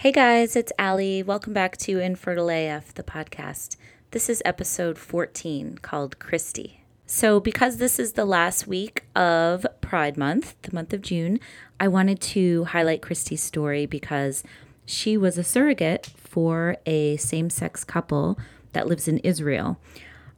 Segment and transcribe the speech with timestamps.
[0.00, 1.22] Hey guys, it's Allie.
[1.22, 3.76] Welcome back to Infertile AF, the podcast.
[4.12, 6.76] This is episode 14 called Kristi.
[7.04, 11.38] So, because this is the last week of Pride Month, the month of June,
[11.78, 14.42] I wanted to highlight Kristi's story because
[14.86, 18.38] she was a surrogate for a same sex couple
[18.72, 19.78] that lives in Israel.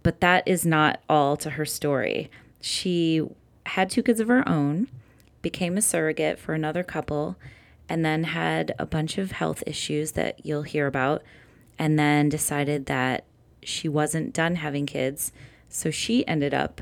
[0.02, 2.32] But that is not all to her story.
[2.60, 3.22] She
[3.66, 4.88] had two kids of her own,
[5.40, 7.36] became a surrogate for another couple,
[7.92, 11.22] and then had a bunch of health issues that you'll hear about,
[11.78, 13.26] and then decided that
[13.62, 15.30] she wasn't done having kids.
[15.68, 16.80] So she ended up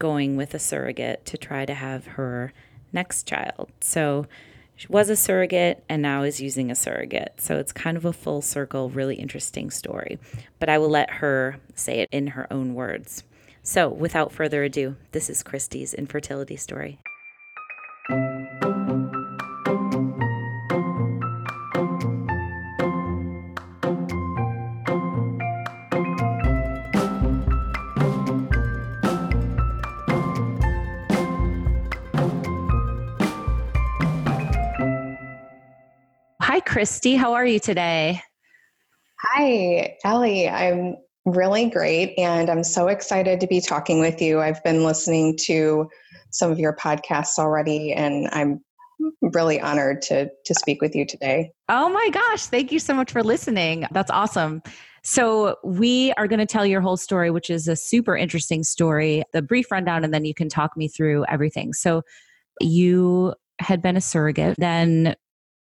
[0.00, 2.52] going with a surrogate to try to have her
[2.92, 3.70] next child.
[3.80, 4.26] So
[4.74, 7.34] she was a surrogate and now is using a surrogate.
[7.36, 10.18] So it's kind of a full circle, really interesting story.
[10.58, 13.22] But I will let her say it in her own words.
[13.62, 16.98] So without further ado, this is Kristi's infertility story.
[36.70, 37.18] Kristi.
[37.18, 38.22] How are you today?
[39.22, 40.48] Hi, Allie.
[40.48, 42.16] I'm really great.
[42.16, 44.40] And I'm so excited to be talking with you.
[44.40, 45.88] I've been listening to
[46.30, 48.60] some of your podcasts already, and I'm
[49.20, 51.50] really honored to, to speak with you today.
[51.68, 52.46] Oh my gosh.
[52.46, 53.86] Thank you so much for listening.
[53.90, 54.62] That's awesome.
[55.02, 59.24] So, we are going to tell your whole story, which is a super interesting story,
[59.32, 61.72] the brief rundown, and then you can talk me through everything.
[61.72, 62.02] So,
[62.60, 65.16] you had been a surrogate, then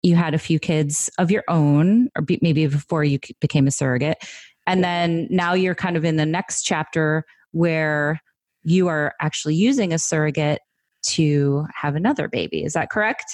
[0.07, 4.17] you had a few kids of your own, or maybe before you became a surrogate.
[4.65, 8.21] And then now you're kind of in the next chapter where
[8.63, 10.59] you are actually using a surrogate
[11.03, 12.63] to have another baby.
[12.63, 13.25] Is that correct?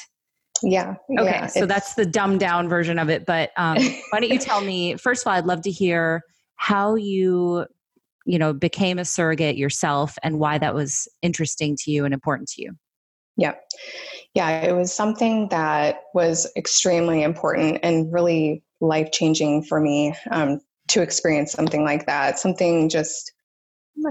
[0.61, 0.95] Yeah.
[1.17, 1.29] Okay.
[1.29, 3.25] Yeah, so that's the dumbed down version of it.
[3.25, 3.77] But um,
[4.09, 6.21] why don't you tell me, first of all, I'd love to hear
[6.55, 7.65] how you,
[8.25, 12.49] you know, became a surrogate yourself and why that was interesting to you and important
[12.49, 12.73] to you.
[13.37, 13.55] Yeah.
[14.33, 14.61] Yeah.
[14.61, 21.01] It was something that was extremely important and really life changing for me um, to
[21.01, 22.39] experience something like that.
[22.39, 23.31] Something just,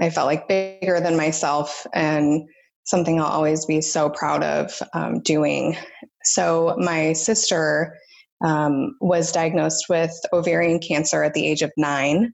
[0.01, 2.47] I felt like bigger than myself and
[2.85, 5.77] something I'll always be so proud of um, doing.
[6.23, 7.97] So, my sister
[8.43, 12.33] um, was diagnosed with ovarian cancer at the age of nine.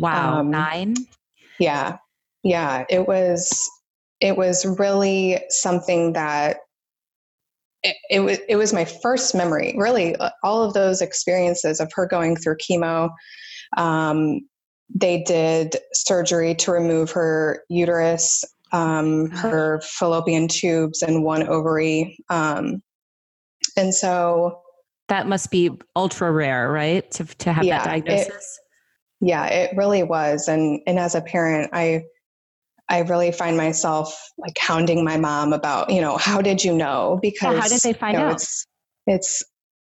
[0.00, 0.40] Wow.
[0.40, 0.96] Um, nine?
[1.58, 1.96] Yeah.
[2.42, 2.84] Yeah.
[2.90, 3.68] It was
[4.20, 6.58] it was really something that
[7.82, 11.92] it, it, was it was my first memory really uh, all of those experiences of
[11.94, 13.10] her going through chemo.
[13.76, 14.40] Um,
[14.94, 22.18] they did surgery to remove her uterus um, her fallopian tubes and one ovary.
[22.28, 22.82] Um,
[23.76, 24.60] and so
[25.08, 27.08] that must be ultra rare right?
[27.12, 28.28] To, to have yeah, that diagnosis?
[28.28, 30.48] It, yeah it really was.
[30.48, 32.04] And and as a parent i
[32.88, 37.18] I really find myself like hounding my mom about, you know, how did you know?
[37.20, 38.34] Because yeah, how did they find you know, out?
[38.34, 38.66] It's,
[39.06, 39.42] it's,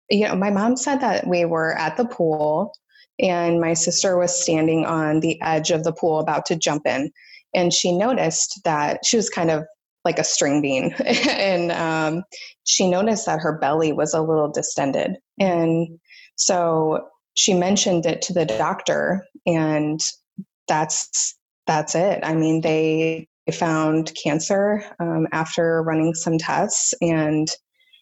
[0.09, 2.73] you know, my mom said that we were at the pool
[3.21, 7.11] and my sister was standing on the edge of the pool about to jump in.
[7.55, 9.65] And she noticed that she was kind of
[10.05, 10.93] like a string bean.
[11.05, 12.25] and um,
[12.65, 15.17] she noticed that her belly was a little distended.
[15.39, 15.99] And
[16.37, 20.01] so she mentioned it to the doctor, and
[20.69, 21.37] that's
[21.70, 22.19] that's it.
[22.25, 27.48] I mean, they found cancer um, after running some tests, and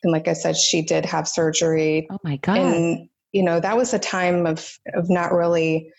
[0.02, 2.08] and like I said, she did have surgery.
[2.10, 2.58] Oh my god!
[2.58, 5.92] And you know, that was a time of of not really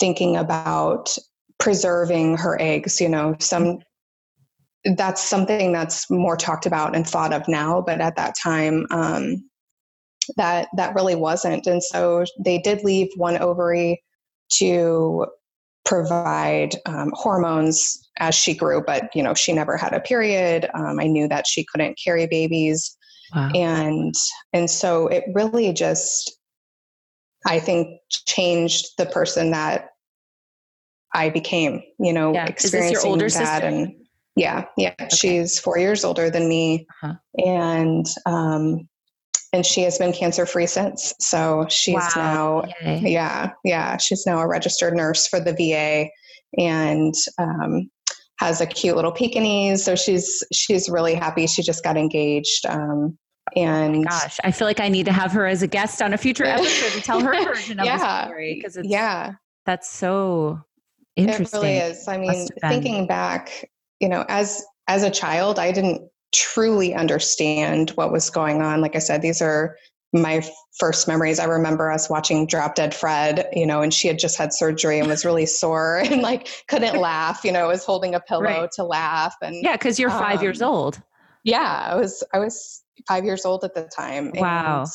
[0.00, 1.14] thinking about
[1.58, 3.02] preserving her eggs.
[3.02, 3.80] You know, some
[4.96, 9.46] that's something that's more talked about and thought of now, but at that time, um,
[10.38, 11.66] that that really wasn't.
[11.66, 14.02] And so they did leave one ovary
[14.54, 15.26] to
[15.84, 20.98] provide um, hormones as she grew but you know she never had a period um,
[21.00, 22.96] i knew that she couldn't carry babies
[23.34, 23.50] wow.
[23.54, 24.14] and
[24.52, 26.38] and so it really just
[27.46, 27.88] i think
[28.26, 29.88] changed the person that
[31.12, 32.46] i became you know yeah.
[32.46, 33.66] experiencing your older that sister?
[33.66, 33.94] and
[34.36, 35.08] yeah yeah okay.
[35.14, 37.14] she's four years older than me uh-huh.
[37.44, 38.88] and um
[39.54, 41.14] and she has been cancer free since.
[41.20, 42.10] So she's wow.
[42.16, 43.12] now, Yay.
[43.12, 46.10] yeah, yeah, she's now a registered nurse for the VA,
[46.60, 47.88] and um,
[48.40, 49.84] has a cute little Pekingese.
[49.84, 51.46] So she's she's really happy.
[51.46, 52.66] She just got engaged.
[52.66, 53.16] Um,
[53.54, 56.12] and oh gosh, I feel like I need to have her as a guest on
[56.12, 59.34] a future episode to tell her version of yeah, the story because it's yeah,
[59.66, 60.60] that's so
[61.14, 61.60] interesting.
[61.60, 62.08] It really is.
[62.08, 63.70] I mean, thinking back,
[64.00, 68.80] you know, as as a child, I didn't truly understand what was going on.
[68.80, 69.76] Like I said, these are
[70.12, 70.44] my
[70.78, 71.38] first memories.
[71.38, 74.98] I remember us watching Drop Dead Fred, you know, and she had just had surgery
[74.98, 78.70] and was really sore and like couldn't laugh, you know, was holding a pillow right.
[78.72, 79.34] to laugh.
[79.42, 81.00] And yeah, because you're five um, years old.
[81.44, 84.32] Yeah, I was I was five years old at the time.
[84.34, 84.86] Wow.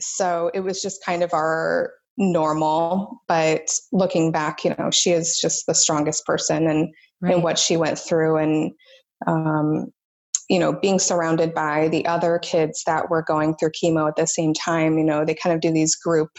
[0.00, 3.22] So it was just kind of our normal.
[3.28, 7.34] But looking back, you know, she is just the strongest person and right.
[7.34, 8.72] and what she went through and
[9.26, 9.92] um,
[10.48, 14.26] you know, being surrounded by the other kids that were going through chemo at the
[14.26, 16.30] same time, you know, they kind of do these group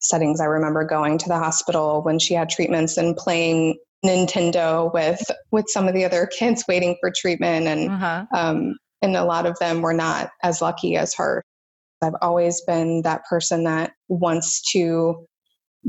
[0.00, 0.40] settings.
[0.40, 5.20] I remember going to the hospital when she had treatments and playing Nintendo with
[5.50, 8.26] with some of the other kids waiting for treatment, and uh-huh.
[8.34, 11.42] um, and a lot of them were not as lucky as her.
[12.02, 15.26] I've always been that person that wants to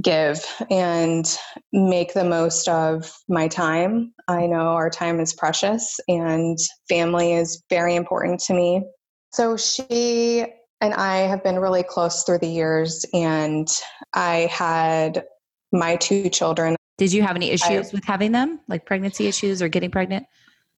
[0.01, 1.37] give and
[1.73, 4.13] make the most of my time.
[4.27, 6.57] I know our time is precious and
[6.87, 8.83] family is very important to me.
[9.31, 10.45] So she
[10.81, 13.67] and I have been really close through the years, and
[14.13, 15.25] I had
[15.71, 16.75] my two children.
[16.97, 20.25] Did you have any issues I, with having them, like pregnancy issues or getting pregnant?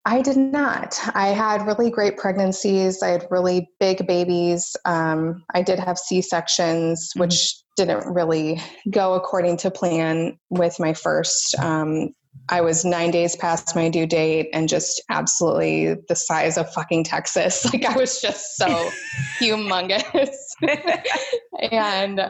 [0.06, 1.00] I did not.
[1.14, 3.04] I had really great pregnancies.
[3.04, 4.76] I had really big babies.
[4.86, 7.20] Um, I did have C sections, mm-hmm.
[7.20, 8.62] which didn't really
[8.92, 11.58] go according to plan with my first.
[11.60, 12.10] Um,
[12.50, 17.06] I was nine days past my due date and just absolutely the size of fucking
[17.06, 17.66] Texas.
[17.74, 18.68] Like I was just so
[19.40, 20.36] humongous.
[21.72, 22.22] and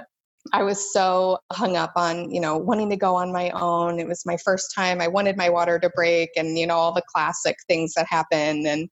[0.54, 4.00] I was so hung up on, you know, wanting to go on my own.
[4.00, 5.02] It was my first time.
[5.02, 8.68] I wanted my water to break and, you know, all the classic things that happen.
[8.68, 8.88] And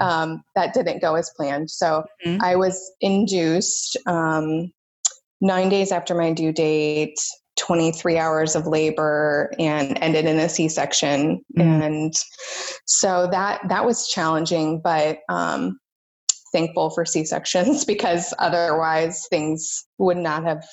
[0.00, 1.70] um, that didn't go as planned.
[1.70, 2.42] So mm-hmm.
[2.42, 4.72] I was induced um,
[5.42, 7.18] nine days after my due date,
[7.58, 11.44] 23 hours of labor and ended in a C-section.
[11.58, 11.82] Mm-hmm.
[11.82, 12.14] And
[12.86, 15.78] so that, that was challenging, but um,
[16.52, 20.64] thankful for C-sections because otherwise things would not have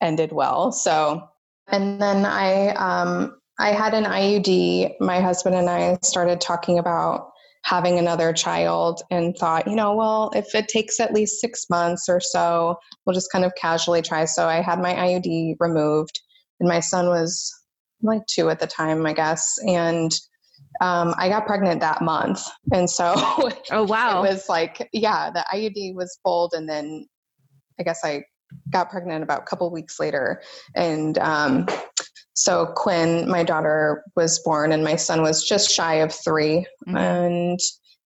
[0.00, 0.72] ended well.
[0.72, 1.28] So,
[1.68, 5.00] and then I, um, I had an IUD.
[5.00, 7.32] My husband and I started talking about
[7.66, 12.08] having another child and thought, you know, well, if it takes at least six months
[12.08, 14.24] or so, we'll just kind of casually try.
[14.24, 16.20] So I had my IUD removed,
[16.60, 17.52] and my son was
[18.02, 19.52] like two at the time, I guess.
[19.66, 20.12] And
[20.80, 22.40] um, I got pregnant that month.
[22.72, 23.14] And so,
[23.72, 24.22] oh, wow.
[24.22, 27.08] it was like, yeah, the IUD was pulled, and then
[27.80, 28.22] I guess I
[28.70, 30.40] got pregnant about a couple weeks later.
[30.76, 31.66] And um,
[32.36, 36.96] so Quinn, my daughter, was born, and my son was just shy of 3 mm-hmm.
[36.96, 37.58] and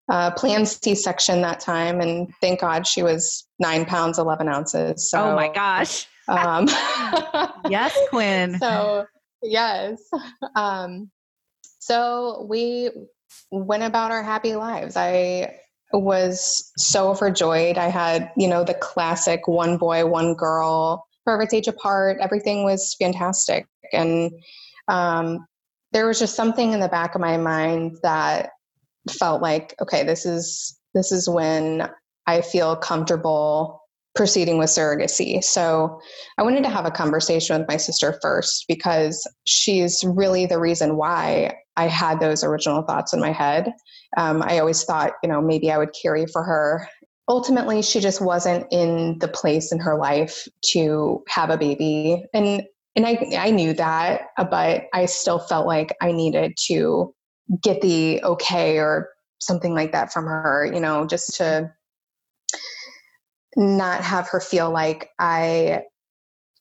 [0.09, 2.00] uh, planned C-section that time.
[2.00, 5.11] And thank God she was nine pounds eleven ounces.
[5.11, 6.06] So, oh my gosh!
[6.29, 6.69] Um,
[7.69, 8.56] yes, Quinn.
[8.61, 9.06] So
[9.43, 10.00] yes.
[10.55, 11.11] Um,
[11.81, 12.91] so we
[13.50, 14.97] went about our happy lives.
[14.97, 15.56] I
[15.93, 17.79] was so overjoyed.
[17.79, 22.19] I had, you know, the classic one boy, one girl, perfect age apart.
[22.21, 23.67] Everything was fantastic.
[23.92, 24.32] And
[24.88, 25.46] um,
[25.92, 28.50] there was just something in the back of my mind that
[29.10, 31.88] felt like, okay, this is this is when
[32.26, 33.81] I feel comfortable
[34.14, 35.42] proceeding with surrogacy.
[35.42, 36.00] So
[36.37, 40.96] I wanted to have a conversation with my sister first because she's really the reason
[40.96, 43.72] why I had those original thoughts in my head.
[44.16, 46.88] Um, I always thought, you know, maybe I would carry for her.
[47.28, 52.25] Ultimately, she just wasn't in the place in her life to have a baby.
[52.34, 52.64] And
[52.96, 57.15] and I, I knew that, uh, but I still felt like I needed to
[57.62, 59.08] get the okay or
[59.41, 61.72] something like that from her, you know, just to
[63.56, 65.82] not have her feel like I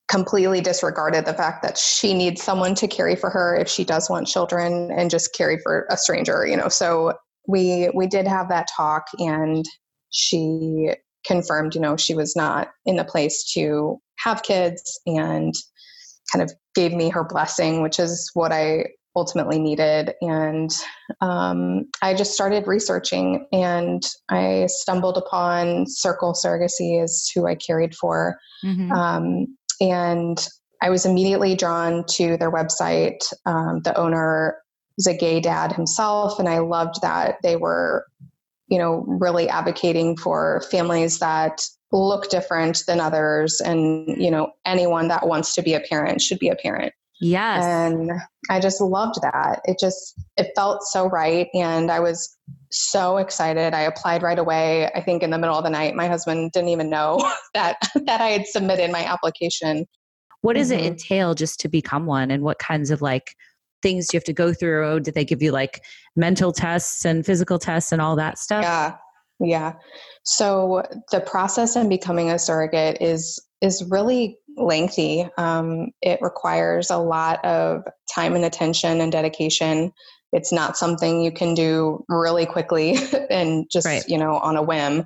[0.10, 4.10] completely disregarded the fact that she needs someone to carry for her if she does
[4.10, 6.68] want children and just carry for a stranger, you know.
[6.68, 7.14] So
[7.48, 9.66] we we did have that talk and
[10.10, 10.92] she
[11.26, 15.54] confirmed, you know, she was not in the place to have kids and
[16.32, 20.14] kind of gave me her blessing, which is what I ultimately needed.
[20.22, 20.72] And
[21.22, 27.96] um, I just started researching and I stumbled upon Circle Surrogacy is who I carried
[27.96, 28.40] for.
[28.64, 28.92] Mm-hmm.
[28.92, 30.48] Um, and
[30.82, 33.22] I was immediately drawn to their website.
[33.46, 34.58] Um, the owner
[34.98, 38.06] is a gay dad himself, and I loved that they were,
[38.70, 41.62] you know, really advocating for families that
[41.92, 46.40] look different than others, and you know, anyone that wants to be a parent should
[46.40, 46.94] be a parent.
[47.22, 47.66] Yes.
[47.66, 48.12] And
[48.50, 49.62] I just loved that.
[49.66, 52.38] It just it felt so right and I was
[52.72, 53.74] so excited.
[53.74, 54.90] I applied right away.
[54.94, 55.96] I think in the middle of the night.
[55.96, 57.20] My husband didn't even know
[57.54, 59.86] that that I had submitted my application.
[60.42, 60.80] What does mm-hmm.
[60.80, 63.36] it entail just to become one and what kinds of like
[63.82, 65.02] things you have to go through?
[65.02, 65.84] Did they give you like
[66.16, 68.64] mental tests and physical tests and all that stuff?
[68.64, 68.96] Yeah.
[69.40, 69.74] Yeah.
[70.24, 75.28] So the process in becoming a surrogate is is really lengthy.
[75.38, 77.84] Um, it requires a lot of
[78.14, 79.92] time and attention and dedication.
[80.32, 82.98] It's not something you can do really quickly
[83.30, 84.04] and just right.
[84.08, 85.06] you know on a whim.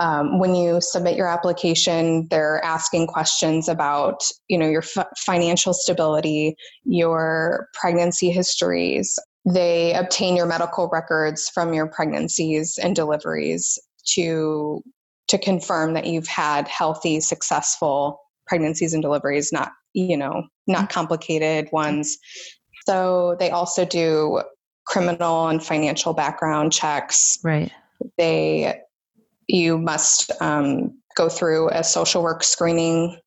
[0.00, 5.74] Um, when you submit your application, they're asking questions about you know your f- financial
[5.74, 9.18] stability, your pregnancy histories.
[9.44, 13.78] They obtain your medical records from your pregnancies and deliveries
[14.14, 14.82] to
[15.28, 20.86] to confirm that you've had healthy, successful pregnancies and deliveries, not you know not mm-hmm.
[20.86, 22.16] complicated ones.
[22.86, 24.42] So they also do
[24.86, 27.38] criminal and financial background checks.
[27.44, 27.70] Right.
[28.18, 28.80] They
[29.48, 33.18] you must um, go through a social work screening.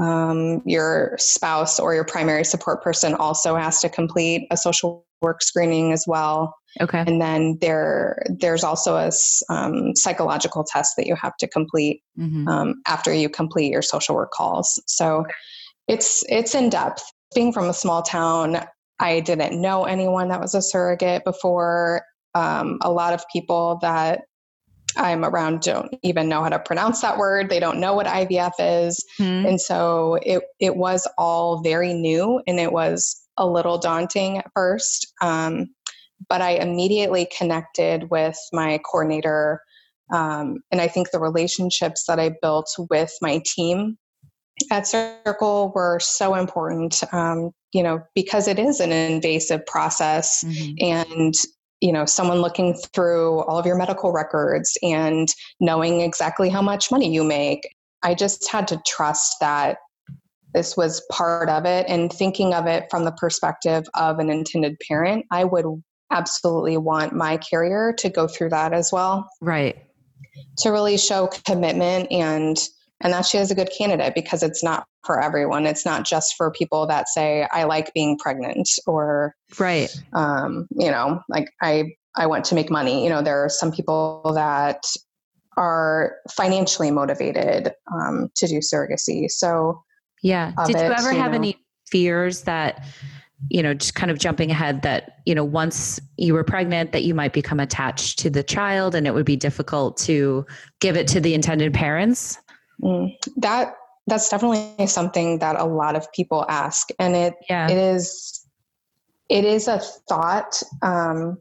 [0.00, 5.40] Um, your spouse or your primary support person also has to complete a social work
[5.42, 6.54] screening as well.
[6.80, 7.04] Okay.
[7.06, 9.12] And then there there's also a
[9.48, 12.48] um, psychological test that you have to complete mm-hmm.
[12.48, 14.82] um, after you complete your social work calls.
[14.86, 15.24] So
[15.88, 17.04] it's it's in depth.
[17.34, 18.60] Being from a small town,
[19.00, 22.02] I didn't know anyone that was a surrogate before.
[22.34, 24.22] Um, a lot of people that
[24.96, 27.48] I'm around don't even know how to pronounce that word.
[27.48, 29.04] They don't know what IVF is.
[29.18, 29.46] Mm-hmm.
[29.46, 34.50] And so it, it was all very new and it was a little daunting at
[34.54, 35.12] first.
[35.20, 35.70] Um,
[36.28, 39.60] but I immediately connected with my coordinator.
[40.12, 43.98] Um, and I think the relationships that I built with my team
[44.70, 50.74] at Circle were so important, um, you know, because it is an invasive process mm-hmm.
[50.80, 51.34] and
[51.84, 55.28] you know someone looking through all of your medical records and
[55.60, 57.68] knowing exactly how much money you make.
[58.02, 59.78] I just had to trust that
[60.52, 64.76] this was part of it and thinking of it from the perspective of an intended
[64.88, 65.66] parent i would
[66.14, 69.28] absolutely want my carrier to go through that as well.
[69.40, 69.76] Right.
[70.58, 72.56] To really show commitment and
[73.00, 75.66] and that she is a good candidate because it's not for everyone.
[75.66, 79.90] It's not just for people that say i like being pregnant or right.
[80.12, 81.84] um, you know like i
[82.16, 83.04] i want to make money.
[83.04, 84.82] You know there are some people that
[85.56, 89.30] are financially motivated um, to do surrogacy.
[89.30, 89.82] So
[90.22, 90.52] yeah.
[90.66, 92.84] did you ever you have know, any fears that
[93.50, 97.04] you know just kind of jumping ahead that you know once you were pregnant that
[97.04, 100.46] you might become attached to the child and it would be difficult to
[100.80, 102.38] give it to the intended parents?
[102.82, 107.70] Mm, that that's definitely something that a lot of people ask, and it yeah.
[107.70, 108.46] it is
[109.28, 110.62] it is a thought.
[110.82, 111.38] Um,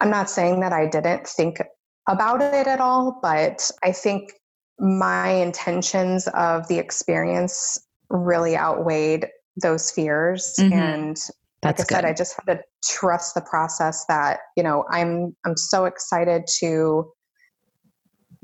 [0.00, 1.60] I'm not saying that I didn't think
[2.08, 4.32] about it at all, but I think
[4.78, 7.78] my intentions of the experience
[8.10, 9.26] really outweighed
[9.60, 10.72] those fears mm-hmm.
[10.72, 11.16] and
[11.62, 15.34] That's like I said, I just had to trust the process that, you know, I'm
[15.44, 17.10] I'm so excited to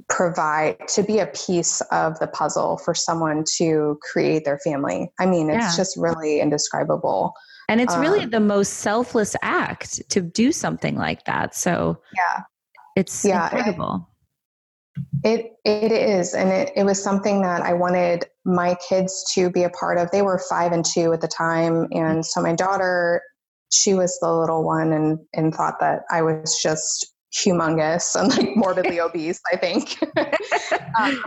[0.08, 5.10] provide to be a piece of the puzzle for someone to create their family.
[5.18, 5.76] I mean, it's yeah.
[5.76, 7.32] just really indescribable.
[7.68, 11.54] And it's really um, the most selfless act to do something like that.
[11.54, 12.42] So yeah,
[12.94, 14.10] it's yeah, incredible.
[15.24, 19.64] It it is, and it, it was something that I wanted my kids to be
[19.64, 20.10] a part of.
[20.10, 23.22] They were five and two at the time, and so my daughter,
[23.72, 28.56] she was the little one, and and thought that I was just humongous and like
[28.56, 29.98] morbidly obese, I think.
[30.98, 31.22] um,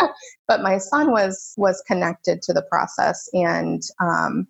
[0.48, 4.46] but my son was was connected to the process, and um,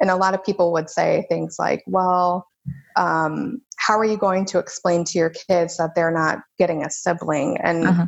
[0.00, 2.46] and a lot of people would say things like, "Well,
[2.96, 6.90] um, how are you going to explain to your kids that they're not getting a
[6.90, 8.06] sibling?" And uh-huh.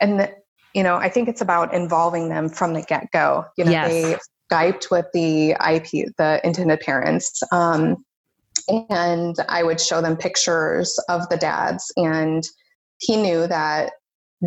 [0.00, 0.32] and the,
[0.74, 3.44] you know, I think it's about involving them from the get go.
[3.56, 3.88] You know, yes.
[3.88, 4.16] they
[4.50, 7.40] Skyped with the IP, the intended parents.
[7.52, 8.04] Um,
[8.90, 11.92] and I would show them pictures of the dads.
[11.96, 12.42] And
[12.98, 13.92] he knew that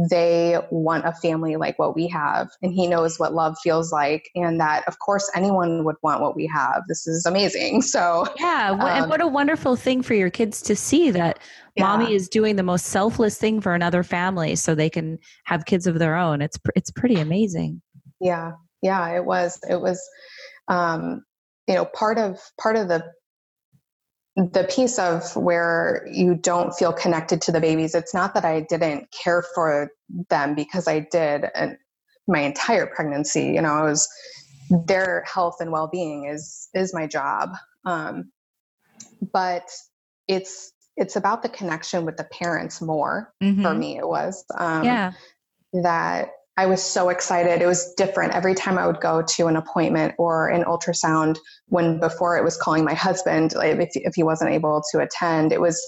[0.10, 2.50] they want a family like what we have.
[2.62, 4.28] And he knows what love feels like.
[4.34, 6.82] And that, of course, anyone would want what we have.
[6.88, 7.82] This is amazing.
[7.94, 8.72] So, yeah.
[8.72, 11.38] Um, and what a wonderful thing for your kids to see that
[11.76, 11.84] yeah.
[11.84, 15.86] mommy is doing the most selfless thing for another family so they can have kids
[15.86, 16.42] of their own.
[16.42, 17.82] It's, it's pretty amazing.
[18.20, 18.54] Yeah.
[18.82, 19.16] Yeah.
[19.16, 20.02] It was, it was,
[20.70, 21.24] um,
[21.68, 23.04] you know, part of, part of the
[24.36, 28.62] the piece of where you don't feel connected to the babies it's not that i
[28.62, 29.92] didn't care for
[30.30, 31.78] them because i did and
[32.28, 34.10] my entire pregnancy you know i was
[34.88, 37.52] their health and well-being is is my job
[37.86, 38.32] um,
[39.34, 39.70] but
[40.28, 43.62] it's it's about the connection with the parents more mm-hmm.
[43.62, 45.12] for me it was um, yeah
[45.74, 47.62] that I was so excited.
[47.62, 51.38] It was different every time I would go to an appointment or an ultrasound.
[51.68, 55.60] When before it was calling my husband, if, if he wasn't able to attend, it
[55.60, 55.82] was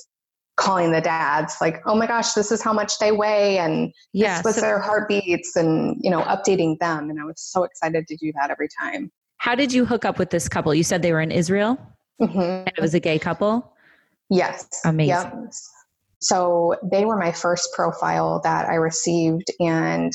[0.58, 4.38] calling the dads like, oh my gosh, this is how much they weigh and yeah,
[4.38, 7.10] this was so- their heartbeats and, you know, updating them.
[7.10, 9.12] And I was so excited to do that every time.
[9.38, 10.74] How did you hook up with this couple?
[10.74, 11.78] You said they were in Israel
[12.20, 12.40] mm-hmm.
[12.40, 13.72] and it was a gay couple?
[14.30, 14.68] Yes.
[14.86, 15.10] Amazing.
[15.10, 15.52] Yep.
[16.22, 19.52] So they were my first profile that I received.
[19.60, 20.12] And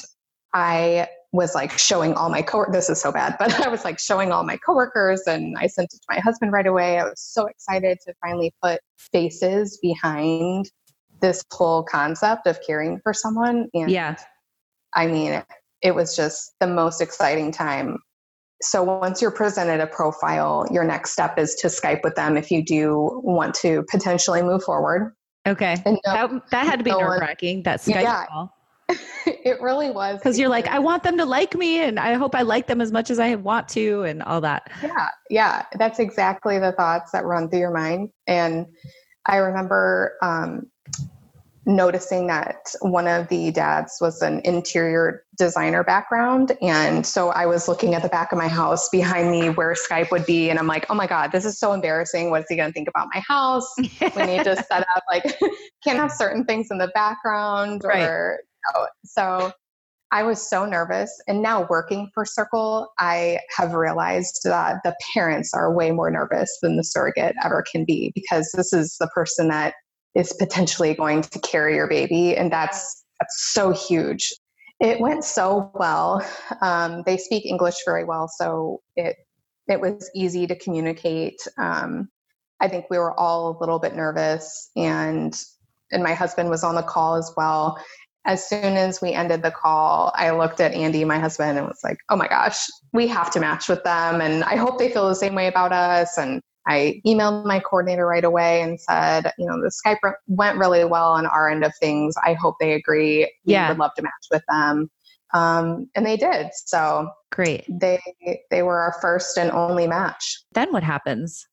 [0.52, 3.98] I was like showing all my co this is so bad, but I was like
[3.98, 6.98] showing all my coworkers and I sent it to my husband right away.
[6.98, 8.80] I was so excited to finally put
[9.12, 10.70] faces behind
[11.20, 13.68] this whole concept of caring for someone.
[13.74, 14.16] And yeah.
[14.94, 15.42] I mean,
[15.82, 17.98] it was just the most exciting time.
[18.62, 22.50] So once you're presented a profile, your next step is to Skype with them if
[22.50, 25.14] you do want to potentially move forward.
[25.46, 25.76] Okay.
[25.86, 28.54] And no, that, that had to be no nerve wracking, that Skype yeah, call.
[29.44, 30.18] it really was.
[30.18, 32.80] Because you're like, I want them to like me and I hope I like them
[32.80, 34.70] as much as I want to and all that.
[34.82, 35.08] Yeah.
[35.28, 35.64] Yeah.
[35.78, 38.10] That's exactly the thoughts that run through your mind.
[38.26, 38.66] And
[39.26, 40.66] I remember um,
[41.66, 46.56] noticing that one of the dads was an interior designer background.
[46.62, 50.10] And so I was looking at the back of my house behind me where Skype
[50.10, 50.50] would be.
[50.50, 52.30] And I'm like, oh my God, this is so embarrassing.
[52.30, 53.70] What's he going to think about my house?
[53.78, 55.24] we need to set up, like,
[55.84, 58.38] can't have certain things in the background or, right.
[58.74, 59.52] Know, so
[60.12, 61.12] I was so nervous.
[61.28, 66.58] And now working for Circle, I have realized that the parents are way more nervous
[66.62, 69.74] than the surrogate ever can be because this is the person that
[70.14, 72.36] is potentially going to carry your baby.
[72.36, 74.32] And that's, that's so huge.
[74.80, 76.26] It went so well.
[76.62, 79.16] Um, they speak English very well, so it
[79.68, 81.36] it was easy to communicate.
[81.58, 82.08] Um,
[82.60, 85.38] I think we were all a little bit nervous, and
[85.92, 87.78] and my husband was on the call as well.
[88.26, 91.80] As soon as we ended the call, I looked at Andy, my husband, and was
[91.82, 95.08] like, "Oh my gosh, we have to match with them, and I hope they feel
[95.08, 99.46] the same way about us." And I emailed my coordinator right away and said, you
[99.46, 102.14] know, the Skype went really well on our end of things.
[102.24, 103.20] I hope they agree.
[103.44, 103.68] We yeah.
[103.68, 104.90] would love to match with them.
[105.32, 106.48] Um, and they did.
[106.52, 107.64] So great.
[107.68, 108.00] They
[108.50, 110.42] they were our first and only match.
[110.52, 111.46] Then what happens?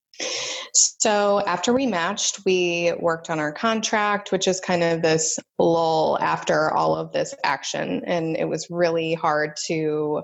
[0.74, 6.18] So after we matched, we worked on our contract, which is kind of this lull
[6.22, 8.04] after all of this action.
[8.06, 10.24] And it was really hard to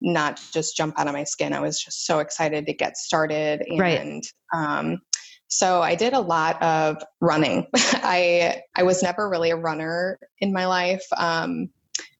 [0.00, 1.52] not just jump out of my skin.
[1.52, 3.62] I was just so excited to get started.
[3.66, 4.26] And right.
[4.54, 4.98] um,
[5.48, 7.66] so I did a lot of running.
[7.74, 11.04] I I was never really a runner in my life.
[11.16, 11.70] Um,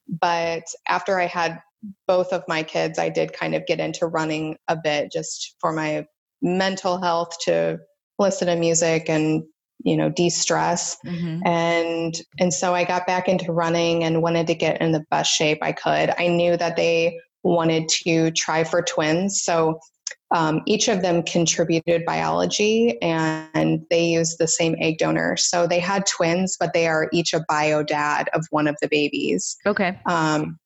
[0.07, 1.61] but after I had
[2.07, 5.71] both of my kids, I did kind of get into running a bit just for
[5.71, 6.05] my
[6.41, 7.77] mental health to
[8.17, 9.43] listen to music and
[9.85, 11.39] you know de-stress mm-hmm.
[11.45, 15.31] and and so i got back into running and wanted to get in the best
[15.31, 19.41] shape i could i knew that they wanted to try for twins.
[19.43, 19.79] So
[20.31, 25.37] um, each of them contributed biology and they used the same egg donor.
[25.37, 28.87] So they had twins, but they are each a bio dad of one of the
[28.87, 29.57] babies.
[29.65, 29.99] Okay.
[30.05, 30.59] Um,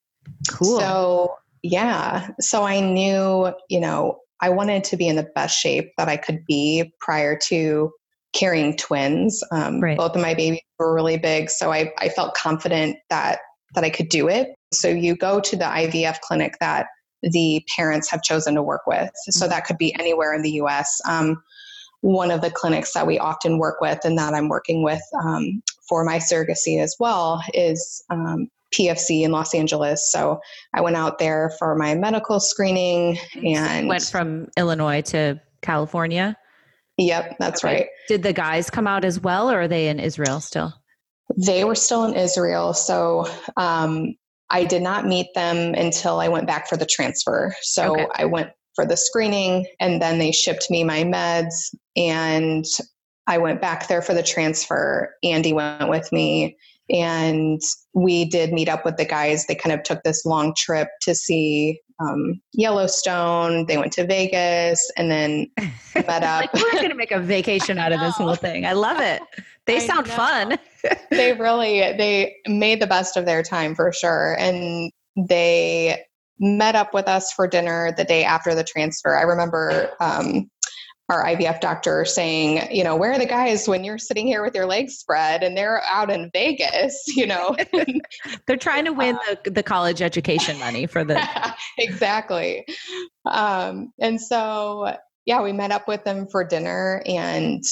[0.49, 0.79] cool.
[0.79, 2.29] So, yeah.
[2.41, 6.17] So I knew, you know, I wanted to be in the best shape that I
[6.17, 7.91] could be prior to
[8.33, 9.41] carrying twins.
[9.53, 9.97] Um, right.
[9.97, 11.49] Both of my babies were really big.
[11.49, 13.39] So I, I felt confident that
[13.73, 14.49] that I could do it.
[14.73, 16.87] So you go to the IVF clinic that
[17.21, 19.09] the parents have chosen to work with.
[19.29, 20.99] So that could be anywhere in the US.
[21.07, 21.41] Um,
[22.01, 25.63] one of the clinics that we often work with and that I'm working with um,
[25.87, 30.11] for my surrogacy as well is um, PFC in Los Angeles.
[30.11, 30.39] So
[30.73, 36.37] I went out there for my medical screening and went from Illinois to California.
[36.97, 37.73] Yep, that's okay.
[37.73, 37.87] right.
[38.07, 40.73] Did the guys come out as well, or are they in Israel still?
[41.37, 42.73] They were still in Israel.
[42.73, 43.25] So
[43.57, 44.15] um,
[44.49, 47.55] I did not meet them until I went back for the transfer.
[47.61, 48.07] So okay.
[48.15, 52.65] I went for the screening and then they shipped me my meds and
[53.25, 55.15] I went back there for the transfer.
[55.23, 56.57] Andy went with me
[56.93, 57.59] and
[57.93, 59.47] we did meet up with the guys.
[59.47, 63.65] They kind of took this long trip to see um, Yellowstone.
[63.65, 65.47] They went to Vegas and then
[65.95, 66.41] met up.
[66.41, 68.65] like, we're going to make a vacation out of this whole thing.
[68.65, 69.21] I love it.
[69.65, 70.13] They I sound know.
[70.15, 70.59] fun.
[71.11, 76.03] they really they made the best of their time for sure, and they
[76.39, 79.17] met up with us for dinner the day after the transfer.
[79.17, 80.49] I remember um,
[81.09, 84.55] our IVF doctor saying, you know, where are the guys when you're sitting here with
[84.55, 87.55] your legs spread and they're out in Vegas, you know?
[88.47, 91.21] they're trying to win uh, the, the college education money for the.
[91.77, 92.65] exactly.
[93.25, 97.63] Um, and so, yeah, we met up with them for dinner and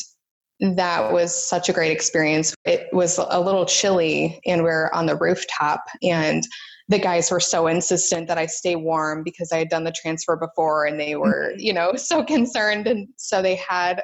[0.59, 2.53] that was such a great experience.
[2.65, 6.43] It was a little chilly and we're on the rooftop and
[6.91, 10.35] the guys were so insistent that I stay warm because I had done the transfer
[10.35, 11.59] before and they were, mm-hmm.
[11.59, 12.85] you know, so concerned.
[12.85, 14.03] And so they had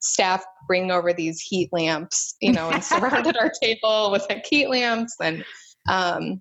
[0.00, 4.68] staff bring over these heat lamps, you know, and surrounded our table with like heat
[4.68, 5.14] lamps.
[5.20, 5.44] And
[5.88, 6.40] um,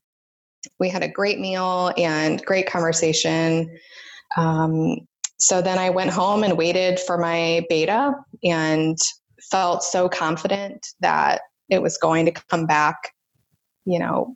[0.80, 3.77] we had a great meal and great conversation.
[4.38, 4.95] Um,
[5.39, 8.97] so then I went home and waited for my beta and
[9.49, 12.95] felt so confident that it was going to come back,
[13.86, 14.36] you know,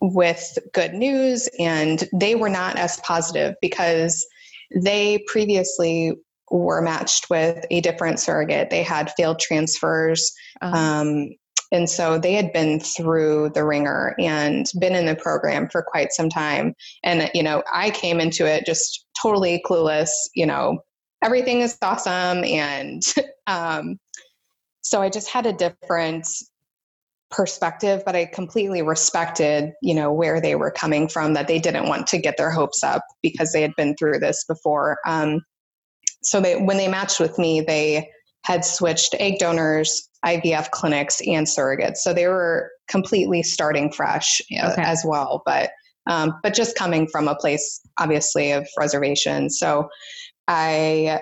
[0.00, 1.48] with good news.
[1.58, 4.26] And they were not as positive because
[4.74, 6.12] they previously
[6.50, 8.70] were matched with a different surrogate.
[8.70, 10.32] They had failed transfers.
[10.60, 10.76] Uh-huh.
[10.76, 11.28] Um,
[11.72, 16.12] and so they had been through the ringer and been in the program for quite
[16.12, 16.74] some time.
[17.02, 20.78] And, you know, I came into it just totally clueless, you know,
[21.22, 22.44] everything is awesome.
[22.44, 23.02] And
[23.48, 23.98] um,
[24.82, 26.28] so I just had a different
[27.30, 31.88] perspective but i completely respected you know where they were coming from that they didn't
[31.88, 34.98] want to get their hopes up because they had been through this before.
[35.06, 35.40] Um,
[36.22, 38.08] so they when they matched with me they
[38.44, 41.98] had switched egg donors ivf clinics and surrogates.
[41.98, 44.82] So they were completely starting fresh uh, okay.
[44.82, 45.70] as well but
[46.08, 49.50] um, but just coming from a place obviously of reservation.
[49.50, 49.88] So
[50.46, 51.20] i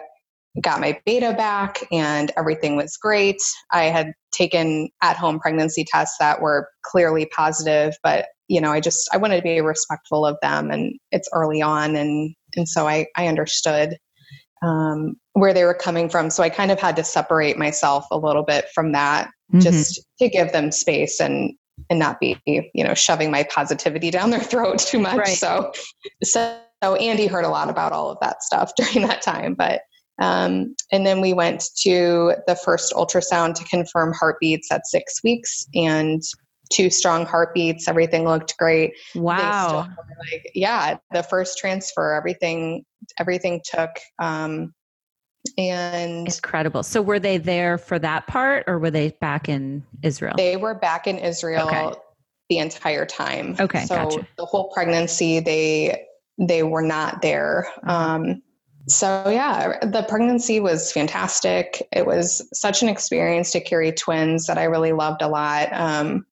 [0.61, 3.41] got my beta back and everything was great.
[3.73, 8.81] I had taken at home pregnancy tests that were clearly positive, but you know, I
[8.81, 12.87] just I wanted to be respectful of them and it's early on and and so
[12.87, 13.97] I, I understood
[14.63, 16.31] um, where they were coming from.
[16.31, 19.61] So I kind of had to separate myself a little bit from that mm-hmm.
[19.61, 21.53] just to give them space and
[21.91, 25.17] and not be, you know, shoving my positivity down their throat too much.
[25.17, 25.37] Right.
[25.37, 25.73] So
[26.23, 29.83] so Andy heard a lot about all of that stuff during that time, but
[30.19, 35.67] um, and then we went to the first ultrasound to confirm heartbeats at six weeks
[35.75, 36.23] and
[36.73, 37.89] two strong heartbeats.
[37.89, 38.95] Everything looked great.
[39.15, 39.89] Wow.
[40.31, 42.85] Like, yeah, the first transfer, everything,
[43.19, 43.91] everything took.
[44.19, 44.73] Um,
[45.59, 46.83] and incredible.
[46.83, 50.35] So were they there for that part or were they back in Israel?
[50.37, 51.93] They were back in Israel okay.
[52.49, 53.57] the entire time.
[53.61, 53.85] Okay.
[53.85, 54.27] So gotcha.
[54.39, 56.07] the whole pregnancy, they,
[56.39, 57.69] they were not there.
[57.83, 58.43] Um,
[58.89, 61.87] so yeah the pregnancy was fantastic.
[61.93, 65.73] It was such an experience to carry twins that i really loved a lot.
[65.73, 66.27] Um,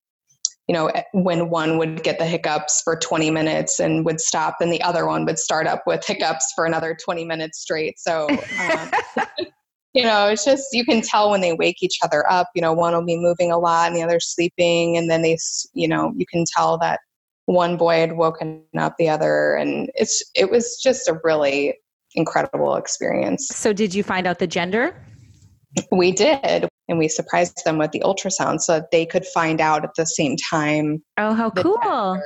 [0.68, 4.72] you know when one would get the hiccups for 20 minutes and would stop and
[4.72, 7.98] the other one would start up with hiccups for another 20 minutes straight.
[7.98, 8.28] So
[8.60, 8.90] um,
[9.94, 12.48] you know it's just you can tell when they wake each other up.
[12.54, 15.36] You know one will be moving a lot and the other sleeping and then they
[15.74, 17.00] you know you can tell that
[17.46, 21.74] one boy had woken up the other and it's it was just a really
[22.14, 23.48] incredible experience.
[23.48, 24.94] So, did you find out the gender?
[25.90, 26.68] We did.
[26.88, 30.04] And we surprised them with the ultrasound so that they could find out at the
[30.04, 31.02] same time.
[31.16, 32.20] Oh, how cool.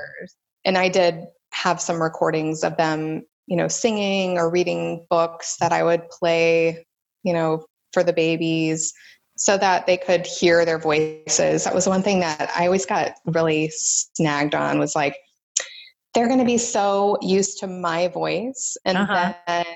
[0.64, 1.20] And I did
[1.52, 6.84] have some recordings of them, you know, singing or reading books that I would play,
[7.22, 8.92] you know, for the babies
[9.36, 11.64] so that they could hear their voices.
[11.64, 15.16] That was one thing that I always got really snagged on was like,
[16.16, 19.34] they're going to be so used to my voice and uh-huh.
[19.46, 19.66] then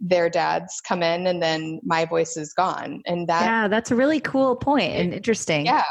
[0.00, 3.94] their dads come in and then my voice is gone and that yeah that's a
[3.94, 5.84] really cool point and interesting yeah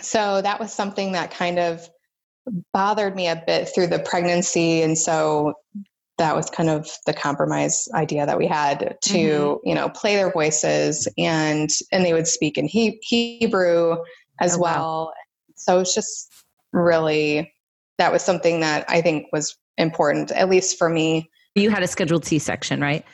[0.00, 1.88] so that was something that kind of
[2.72, 5.52] bothered me a bit through the pregnancy and so
[6.16, 9.68] that was kind of the compromise idea that we had to mm-hmm.
[9.68, 13.96] you know play their voices and and they would speak in he- hebrew
[14.40, 15.12] as oh, well wow.
[15.56, 16.32] so it's just
[16.72, 17.52] really
[17.98, 21.30] that was something that I think was important, at least for me.
[21.54, 23.04] You had a scheduled C section, right?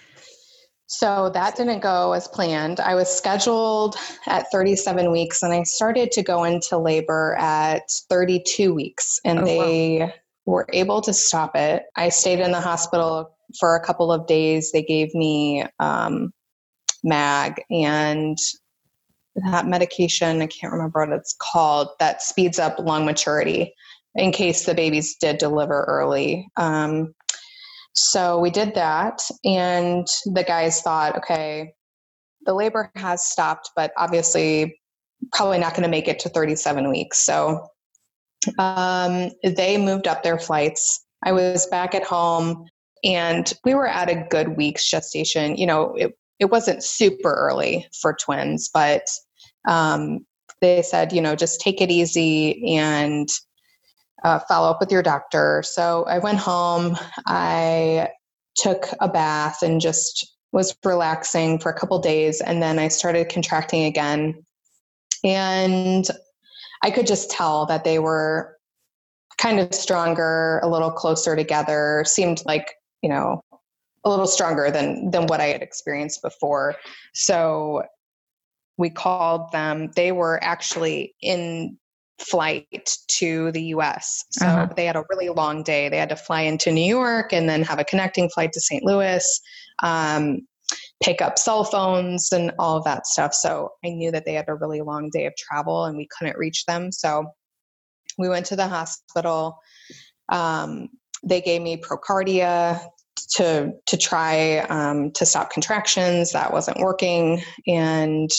[0.86, 2.78] So that didn't go as planned.
[2.78, 8.74] I was scheduled at 37 weeks and I started to go into labor at 32
[8.74, 10.12] weeks and oh, they wow.
[10.44, 11.84] were able to stop it.
[11.96, 14.72] I stayed in the hospital for a couple of days.
[14.72, 16.32] They gave me um,
[17.02, 18.36] MAG and
[19.36, 23.74] that medication, I can't remember what it's called, that speeds up lung maturity
[24.14, 26.48] in case the babies did deliver early.
[26.56, 27.14] Um,
[27.94, 31.74] so we did that, and the guys thought, okay,
[32.44, 34.78] the labor has stopped, but obviously
[35.32, 37.18] probably not going to make it to 37 weeks.
[37.18, 37.66] So
[38.58, 41.04] um, they moved up their flights.
[41.24, 42.66] I was back at home,
[43.02, 45.56] and we were at a good week's gestation.
[45.56, 49.06] You know, it, it wasn't super early for twins, but
[49.68, 50.26] um,
[50.60, 53.28] they said, you know, just take it easy and
[54.24, 55.62] uh, follow up with your doctor.
[55.64, 56.96] So I went home.
[57.26, 58.08] I
[58.56, 62.40] took a bath and just was relaxing for a couple days.
[62.40, 64.44] And then I started contracting again.
[65.22, 66.08] And
[66.82, 68.56] I could just tell that they were
[69.36, 73.42] kind of stronger, a little closer together, seemed like, you know,
[74.04, 76.76] a little stronger than than what I had experienced before.
[77.14, 77.84] So
[78.76, 79.90] we called them.
[79.96, 81.78] They were actually in
[82.18, 84.24] flight to the US.
[84.30, 84.68] So uh-huh.
[84.76, 85.88] they had a really long day.
[85.88, 88.84] They had to fly into New York and then have a connecting flight to St.
[88.84, 89.40] Louis,
[89.82, 90.40] um,
[91.02, 93.34] pick up cell phones and all of that stuff.
[93.34, 96.38] So I knew that they had a really long day of travel and we couldn't
[96.38, 96.92] reach them.
[96.92, 97.26] So
[98.18, 99.58] we went to the hospital.
[100.28, 100.88] Um,
[101.22, 102.80] they gave me Procardia
[103.36, 106.32] to to try um, to stop contractions.
[106.32, 108.30] That wasn't working, and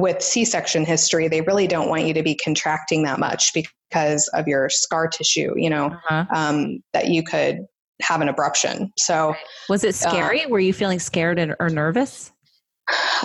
[0.00, 4.46] with C-section history, they really don't want you to be contracting that much because of
[4.46, 5.52] your scar tissue.
[5.56, 6.26] You know uh-huh.
[6.34, 7.66] um, that you could
[8.02, 8.90] have an abruption.
[8.98, 9.34] So,
[9.68, 10.44] was it uh, scary?
[10.44, 12.32] Uh, Were you feeling scared or nervous?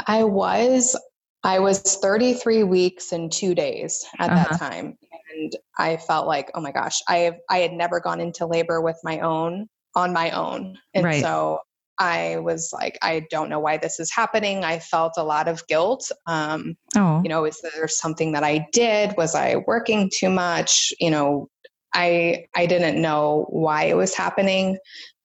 [0.07, 0.97] I was.
[1.43, 4.45] I was 33 weeks and two days at uh-huh.
[4.49, 4.97] that time,
[5.35, 8.81] and I felt like, oh my gosh, I have I had never gone into labor
[8.81, 11.21] with my own on my own, and right.
[11.21, 11.59] so
[12.01, 14.63] I was like, I don't know why this is happening.
[14.63, 16.11] I felt a lot of guilt.
[16.25, 17.21] Um, oh.
[17.23, 19.13] You know, is there something that I did?
[19.17, 20.91] Was I working too much?
[20.99, 21.47] You know,
[21.93, 24.79] I I didn't know why it was happening.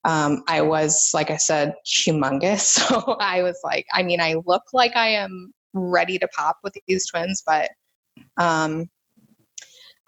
[0.05, 2.79] Um, I was, like I said, humongous.
[2.89, 6.77] So I was like, I mean, I look like I am ready to pop with
[6.87, 7.71] these twins, but
[8.37, 8.91] um,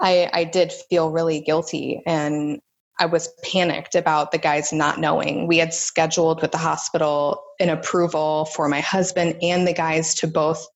[0.00, 2.60] I I did feel really guilty and
[2.98, 5.46] I was panicked about the guys not knowing.
[5.46, 10.26] We had scheduled with the hospital an approval for my husband and the guys to
[10.26, 10.66] both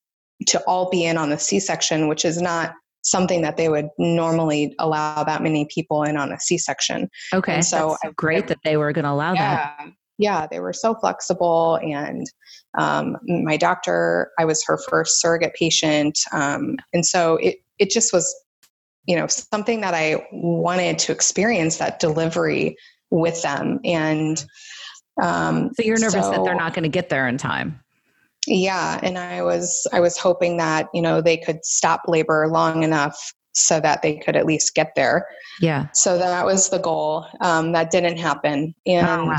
[0.49, 4.75] to all be in on the C-section, which is not something that they would normally
[4.79, 7.09] allow that many people in on a C-section.
[7.35, 9.93] Okay, and so That's great I, that they were going to allow yeah, that.
[10.19, 12.27] Yeah, they were so flexible, and
[12.79, 18.13] um, my doctor, I was her first surrogate patient, um, and so it it just
[18.13, 18.33] was
[19.07, 22.77] you know something that i wanted to experience that delivery
[23.11, 23.79] with them.
[23.85, 24.43] And
[25.23, 27.79] um, so you're nervous so, that they're not going to get there in time.
[28.47, 32.83] Yeah and i was i was hoping that you know they could stop labor long
[32.83, 35.27] enough so that they could at least get there.
[35.61, 35.89] Yeah.
[35.93, 38.75] So that was the goal um, that didn't happen.
[38.87, 39.37] And oh, wow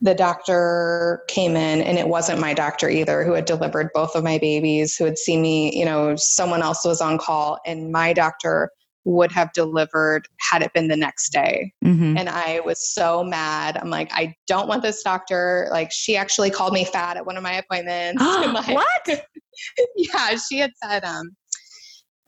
[0.00, 4.24] the doctor came in and it wasn't my doctor either who had delivered both of
[4.24, 8.12] my babies who had seen me you know someone else was on call and my
[8.12, 8.70] doctor
[9.04, 11.72] would have delivered had it been the next day.
[11.84, 12.18] Mm-hmm.
[12.18, 13.78] and i was so mad.
[13.78, 15.68] I'm like i don't want this doctor.
[15.70, 18.22] Like she actually called me fat at one of my appointments.
[18.50, 19.24] Like, what?
[19.96, 21.30] Yeah she had said um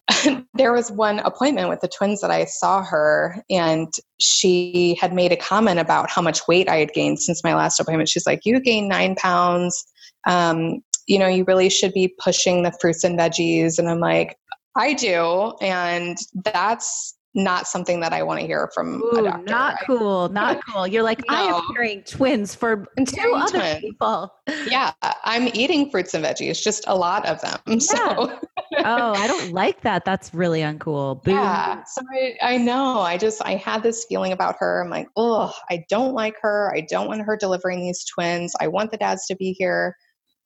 [0.54, 5.32] there was one appointment with the twins that I saw her, and she had made
[5.32, 8.08] a comment about how much weight I had gained since my last appointment.
[8.08, 9.84] She's like, You gained nine pounds.
[10.26, 13.78] Um, you know, you really should be pushing the fruits and veggies.
[13.78, 14.36] And I'm like,
[14.76, 15.54] I do.
[15.60, 19.44] And that's not something that I want to hear from Ooh, a doctor.
[19.44, 20.28] Not cool.
[20.28, 20.86] Not cool.
[20.86, 21.34] You're like, no.
[21.34, 23.80] I am carrying twins for two other twins.
[23.80, 24.32] people.
[24.66, 24.92] Yeah.
[25.02, 27.58] I'm eating fruits and veggies, just a lot of them.
[27.66, 27.78] Yeah.
[27.78, 28.38] So
[28.78, 30.04] Oh, I don't like that.
[30.04, 31.22] That's really uncool.
[31.22, 31.34] Boom.
[31.34, 31.82] Yeah.
[31.84, 33.00] So I, I know.
[33.00, 34.82] I just I had this feeling about her.
[34.82, 36.72] I'm like, oh, I don't like her.
[36.74, 38.54] I don't want her delivering these twins.
[38.60, 39.96] I want the dads to be here.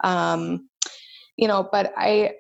[0.05, 0.69] Um,
[1.37, 2.33] you know, but I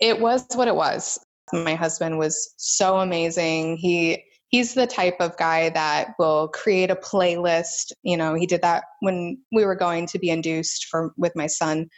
[0.00, 1.18] it was what it was.
[1.52, 3.76] My husband was so amazing.
[3.78, 7.92] He he's the type of guy that will create a playlist.
[8.02, 11.46] You know, he did that when we were going to be induced for with my
[11.46, 11.88] son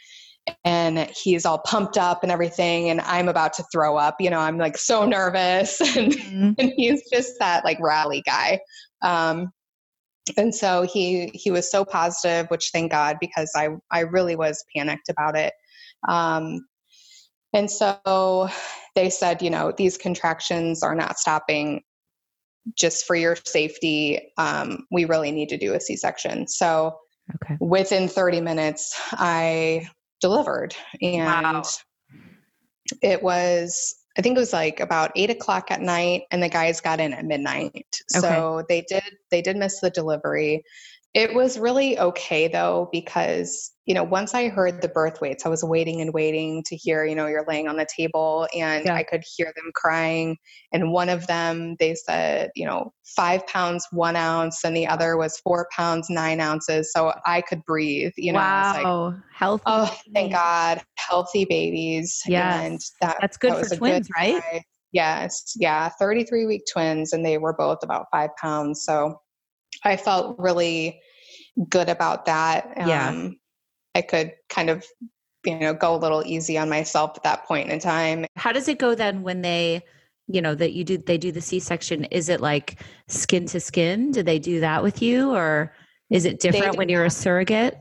[0.65, 4.39] and he's all pumped up and everything and i'm about to throw up you know
[4.39, 6.51] i'm like so nervous and, mm-hmm.
[6.57, 8.59] and he's just that like rally guy
[9.03, 9.51] um,
[10.37, 14.63] and so he he was so positive which thank god because i i really was
[14.75, 15.53] panicked about it
[16.07, 16.59] um,
[17.53, 18.49] and so
[18.95, 21.81] they said, you know, these contractions are not stopping
[22.77, 24.31] just for your safety.
[24.37, 26.47] Um, we really need to do a C section.
[26.47, 26.97] So
[27.35, 27.57] okay.
[27.59, 29.87] within 30 minutes, I
[30.21, 30.75] delivered.
[31.01, 31.63] And wow.
[33.01, 36.79] it was, I think it was like about eight o'clock at night, and the guys
[36.81, 37.73] got in at midnight.
[38.15, 38.19] Okay.
[38.19, 40.63] So they did they did miss the delivery.
[41.13, 45.49] It was really okay though, because, you know, once I heard the birth weights, I
[45.49, 48.95] was waiting and waiting to hear, you know, you're laying on the table and yeah.
[48.95, 50.37] I could hear them crying.
[50.71, 55.17] And one of them, they said, you know, five pounds, one ounce, and the other
[55.17, 56.93] was four pounds, nine ounces.
[56.93, 58.39] So I could breathe, you know.
[58.39, 59.07] Wow.
[59.07, 59.63] Like, healthy.
[59.65, 60.81] Oh, thank God.
[60.95, 62.21] Healthy babies.
[62.25, 62.61] Yeah.
[62.61, 64.63] And that, that's good that for twins, good right?
[64.93, 65.55] Yes.
[65.57, 65.89] Yeah.
[65.99, 68.85] 33 week twins, and they were both about five pounds.
[68.85, 69.19] So
[69.83, 71.01] I felt really
[71.69, 72.73] good about that.
[72.77, 73.09] Yeah.
[73.09, 73.39] Um,
[73.95, 74.85] I could kind of,
[75.45, 78.25] you know, go a little easy on myself at that point in time.
[78.35, 79.83] How does it go then when they,
[80.27, 82.05] you know, that you do, they do the C section?
[82.05, 84.11] Is it like skin to skin?
[84.11, 85.73] Do they do that with you or
[86.09, 87.77] is it different when you're a surrogate?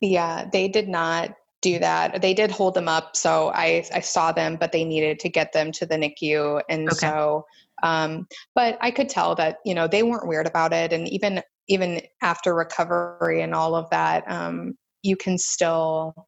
[0.00, 2.20] Yeah, they did not do that.
[2.20, 5.52] They did hold them up, so I I saw them, but they needed to get
[5.52, 6.96] them to the NICU, and okay.
[6.96, 7.46] so.
[7.82, 11.42] Um, but I could tell that you know they weren't weird about it, and even
[11.68, 16.26] even after recovery and all of that, um, you can still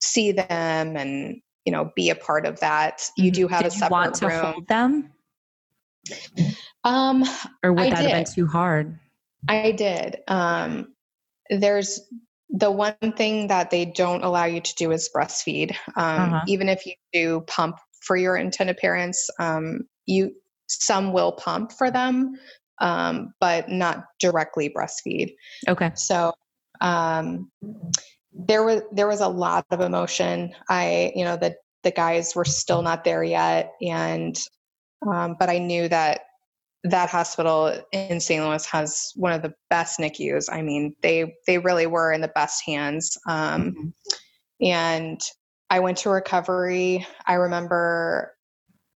[0.00, 3.02] see them and you know be a part of that.
[3.16, 3.42] You mm-hmm.
[3.42, 4.44] do have did a separate you want to room.
[4.44, 5.10] hold them?
[6.84, 7.24] Um,
[7.62, 8.10] or would I that did.
[8.10, 8.98] have been too hard?
[9.48, 10.18] I did.
[10.28, 10.94] Um,
[11.50, 12.00] there's
[12.50, 15.72] the one thing that they don't allow you to do is breastfeed.
[15.96, 16.40] Um, uh-huh.
[16.46, 20.32] Even if you do pump for your intended parents, um, you
[20.66, 22.34] some will pump for them,
[22.80, 25.34] um, but not directly breastfeed.
[25.68, 25.90] Okay.
[25.94, 26.32] So
[26.80, 27.50] um,
[28.32, 30.52] there was there was a lot of emotion.
[30.68, 34.36] I you know the the guys were still not there yet, and
[35.06, 36.22] um, but I knew that
[36.84, 38.44] that hospital in St.
[38.44, 40.48] Louis has one of the best NICUs.
[40.52, 43.16] I mean, they they really were in the best hands.
[43.26, 43.88] Um, mm-hmm.
[44.60, 45.20] And
[45.70, 47.06] I went to recovery.
[47.26, 48.34] I remember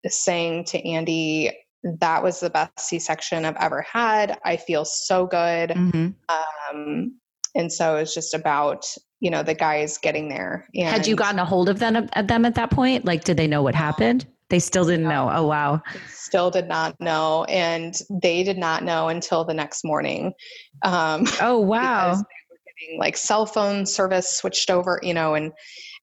[0.06, 1.50] saying to Andy,
[1.82, 4.38] "That was the best C-section I've ever had.
[4.44, 6.08] I feel so good." Mm-hmm.
[6.28, 7.18] Um,
[7.54, 8.84] and so it's just about
[9.20, 10.68] you know the guys getting there.
[10.74, 13.04] And had you gotten a hold of them at them at that point?
[13.04, 14.26] Like, did they know what happened?
[14.50, 15.30] They still didn't know.
[15.30, 15.82] Oh, wow.
[16.08, 17.44] Still did not know.
[17.44, 20.32] And they did not know until the next morning.
[20.82, 22.12] Um, oh, wow.
[22.80, 25.52] Getting, like cell phone service switched over, you know, and,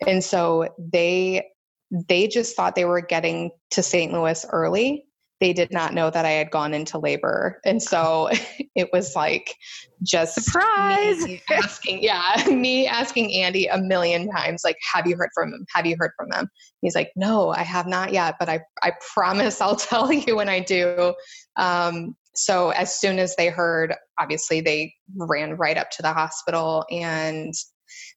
[0.05, 1.47] and so they,
[1.91, 4.12] they just thought they were getting to St.
[4.12, 5.06] Louis early
[5.41, 7.60] they did not know that I had gone into labor.
[7.65, 8.30] And so
[8.76, 9.56] it was like
[10.02, 15.54] just surprise asking, yeah, me asking Andy a million times, like, have you heard from
[15.54, 15.65] him?
[15.74, 16.50] Have you heard from them?
[16.82, 20.50] He's like, no, I have not yet, but I, I promise I'll tell you when
[20.50, 21.13] I do.
[21.58, 26.86] Um, so as soon as they heard, obviously they ran right up to the hospital
[26.91, 27.54] and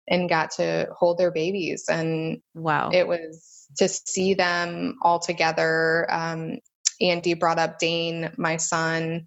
[0.08, 1.84] and got to hold their babies.
[1.90, 6.06] And wow, it was to see them all together.
[6.10, 6.58] Um,
[7.00, 9.26] Andy brought up Dane, my son,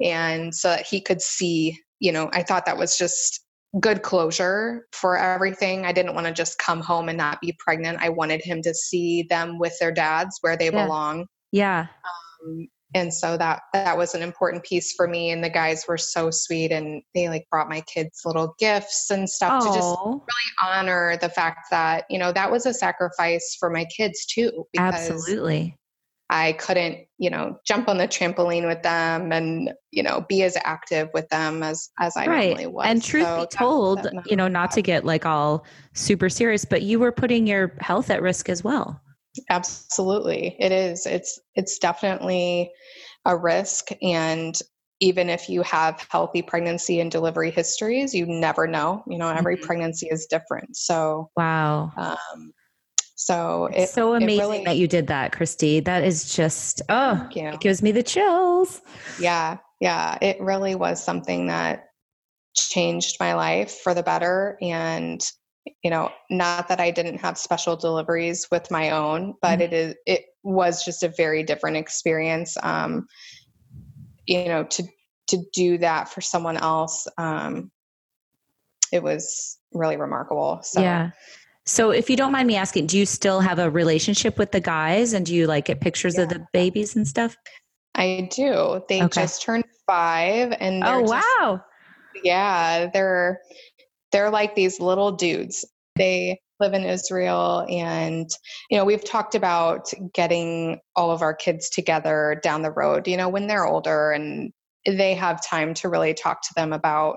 [0.00, 3.44] and so that he could see, you know, I thought that was just
[3.80, 5.86] good closure for everything.
[5.86, 7.98] I didn't want to just come home and not be pregnant.
[8.00, 10.84] I wanted him to see them with their dads where they yeah.
[10.84, 11.26] belong.
[11.52, 11.86] Yeah.
[12.44, 15.98] Um, and so that that was an important piece for me and the guys were
[15.98, 19.66] so sweet and they like brought my kids little gifts and stuff Aww.
[19.66, 23.84] to just really honor the fact that you know that was a sacrifice for my
[23.86, 25.76] kids too absolutely
[26.32, 30.56] I couldn't, you know, jump on the trampoline with them and, you know, be as
[30.64, 32.46] active with them as as I right.
[32.46, 32.86] normally was.
[32.86, 36.80] And truth so be told, you know, not to get like all super serious, but
[36.80, 38.98] you were putting your health at risk as well.
[39.50, 40.56] Absolutely.
[40.58, 41.06] It is.
[41.06, 42.70] It's it's definitely
[43.24, 44.58] a risk and
[45.02, 49.02] even if you have healthy pregnancy and delivery histories, you never know.
[49.08, 49.66] You know, every mm-hmm.
[49.66, 50.76] pregnancy is different.
[50.76, 51.90] So, wow.
[51.96, 52.52] Um,
[53.16, 55.84] so it's so amazing it really, that you did that, Kristi.
[55.84, 58.80] That is just oh, it gives me the chills.
[59.18, 61.86] Yeah, yeah, it really was something that
[62.54, 64.56] changed my life for the better.
[64.62, 65.20] And
[65.82, 69.62] you know, not that I didn't have special deliveries with my own, but mm-hmm.
[69.62, 72.56] it is it was just a very different experience.
[72.62, 73.06] Um,
[74.26, 74.84] you know, to
[75.28, 77.70] to do that for someone else, um,
[78.92, 80.60] it was really remarkable.
[80.62, 81.10] So yeah.
[81.64, 84.60] So, if you don't mind me asking, do you still have a relationship with the
[84.60, 86.24] guys and do you like get pictures yeah.
[86.24, 87.36] of the babies and stuff?
[87.94, 88.82] I do.
[88.88, 89.22] They okay.
[89.22, 91.60] just turned five and Oh, just, wow.
[92.24, 93.40] Yeah, they're
[94.12, 95.64] they're like these little dudes.
[95.96, 98.30] They live in Israel and
[98.70, 103.16] you know, we've talked about getting all of our kids together down the road, you
[103.16, 104.52] know, when they're older and
[104.86, 107.16] they have time to really talk to them about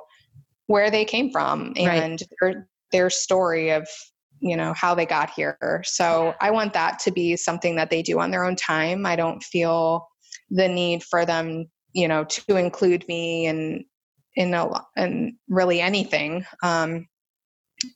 [0.67, 2.21] where they came from and right.
[2.41, 3.87] their their story of
[4.39, 8.01] you know how they got here so i want that to be something that they
[8.01, 10.07] do on their own time i don't feel
[10.49, 13.85] the need for them you know to include me in
[14.35, 17.05] in a and really anything um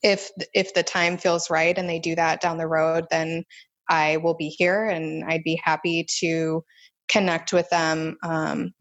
[0.02, 3.44] if if the time feels right and they do that down the road then
[3.88, 6.62] i will be here and i'd be happy to
[7.08, 8.72] connect with them um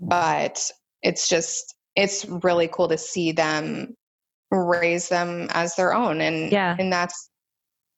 [0.00, 0.70] but
[1.02, 3.94] it's just it's really cool to see them
[4.50, 6.76] raise them as their own and yeah.
[6.78, 7.30] and that's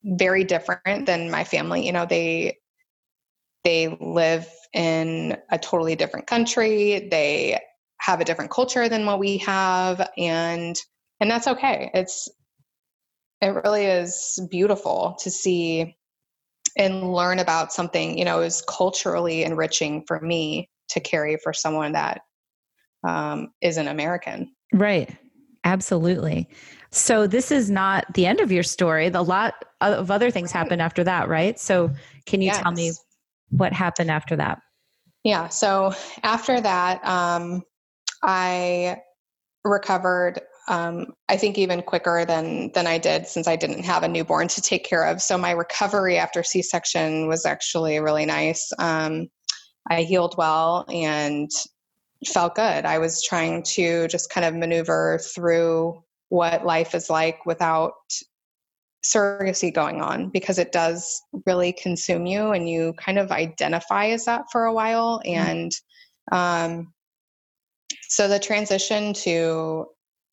[0.04, 2.56] very different than my family you know they
[3.64, 7.58] they live in a totally different country they
[8.04, 10.80] have a different culture than what we have and
[11.20, 12.28] and that's okay it's
[13.40, 15.96] it really is beautiful to see
[16.76, 21.92] and learn about something you know is culturally enriching for me to carry for someone
[21.92, 22.20] that
[23.04, 24.52] um, not American.
[24.72, 25.10] Right.
[25.64, 26.48] Absolutely.
[26.90, 29.08] So this is not the end of your story.
[29.08, 31.58] The lot of other things happened after that, right?
[31.58, 31.90] So
[32.26, 32.62] can you yes.
[32.62, 32.92] tell me
[33.50, 34.58] what happened after that?
[35.22, 35.48] Yeah.
[35.48, 37.62] So after that, um,
[38.24, 38.98] I
[39.64, 40.40] recovered.
[40.66, 44.48] Um, I think even quicker than than I did since I didn't have a newborn
[44.48, 45.20] to take care of.
[45.20, 48.72] So my recovery after C section was actually really nice.
[48.78, 49.28] Um,
[49.90, 51.50] I healed well and
[52.26, 52.86] felt good.
[52.86, 57.92] I was trying to just kind of maneuver through what life is like without
[59.04, 64.24] surrogacy going on because it does really consume you and you kind of identify as
[64.24, 65.38] that for a while mm-hmm.
[65.38, 65.72] and
[66.32, 66.93] um,
[68.14, 69.86] so the transition to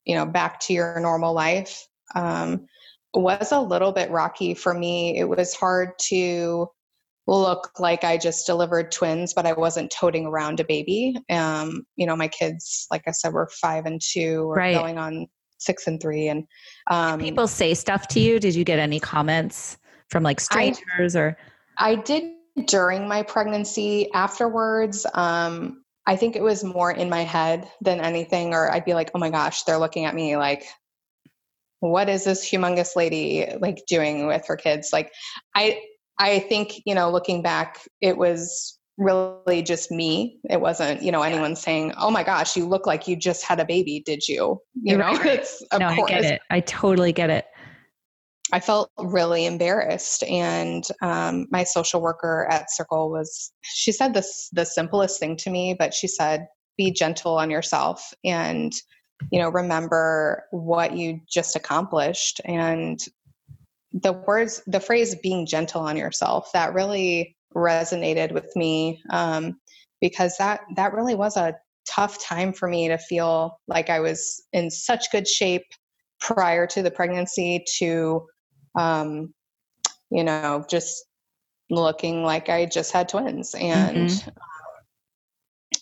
[0.06, 2.66] you know back to your normal life um,
[3.14, 6.68] was a little bit rocky for me it was hard to
[7.28, 12.06] look like i just delivered twins but i wasn't toting around a baby um, you
[12.06, 14.76] know my kids like i said were five and two or right.
[14.76, 15.28] going on
[15.62, 16.28] six and three.
[16.28, 16.46] And
[16.90, 18.40] um, people say stuff to you.
[18.40, 19.78] Did you get any comments
[20.10, 21.38] from like strangers I, or?
[21.78, 22.34] I did
[22.66, 24.12] during my pregnancy.
[24.14, 28.94] Afterwards, um, I think it was more in my head than anything, or I'd be
[28.94, 30.66] like, oh my gosh, they're looking at me like,
[31.80, 34.90] what is this humongous lady like doing with her kids?
[34.94, 35.12] Like,
[35.56, 35.82] I,
[36.18, 40.40] I think, you know, looking back, it was really just me.
[40.50, 43.60] It wasn't, you know, anyone saying, "Oh my gosh, you look like you just had
[43.60, 44.62] a baby." Did you?
[44.82, 45.26] You know, right.
[45.26, 46.12] it's of no, course.
[46.12, 46.42] I get it.
[46.50, 47.46] I totally get it.
[48.54, 53.52] I felt really embarrassed, and um, my social worker at Circle was.
[53.62, 56.48] She said this the simplest thing to me, but she said,
[56.78, 58.74] "Be gentle on yourself, and
[59.32, 63.00] you know, remember what you just accomplished." And
[63.94, 69.60] the words, the phrase "being gentle on yourself," that really resonated with me um,
[70.02, 74.44] because that that really was a tough time for me to feel like I was
[74.54, 75.66] in such good shape
[76.20, 78.28] prior to the pregnancy to
[78.76, 79.34] um,
[80.10, 81.06] you know just
[81.70, 84.30] looking like I just had twins and mm-hmm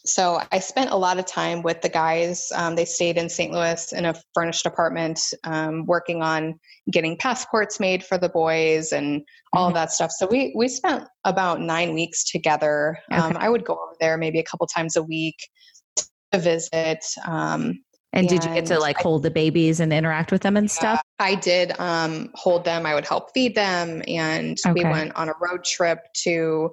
[0.05, 2.51] so I spent a lot of time with the guys.
[2.55, 3.51] Um, they stayed in St.
[3.51, 6.59] Louis in a furnished apartment, um, working on
[6.91, 9.21] getting passports made for the boys and
[9.53, 9.69] all mm-hmm.
[9.69, 10.11] of that stuff.
[10.11, 12.97] So we we spent about nine weeks together.
[13.11, 13.35] Um, okay.
[13.35, 15.37] Um, I would go over there maybe a couple times a week
[16.31, 17.05] to visit.
[17.25, 17.83] Um,
[18.13, 20.69] and, and, did you get to like hold the babies and interact with them and
[20.69, 21.01] stuff?
[21.19, 22.85] I did um, hold them.
[22.85, 24.73] I would help feed them, and okay.
[24.73, 26.71] we went on a road trip to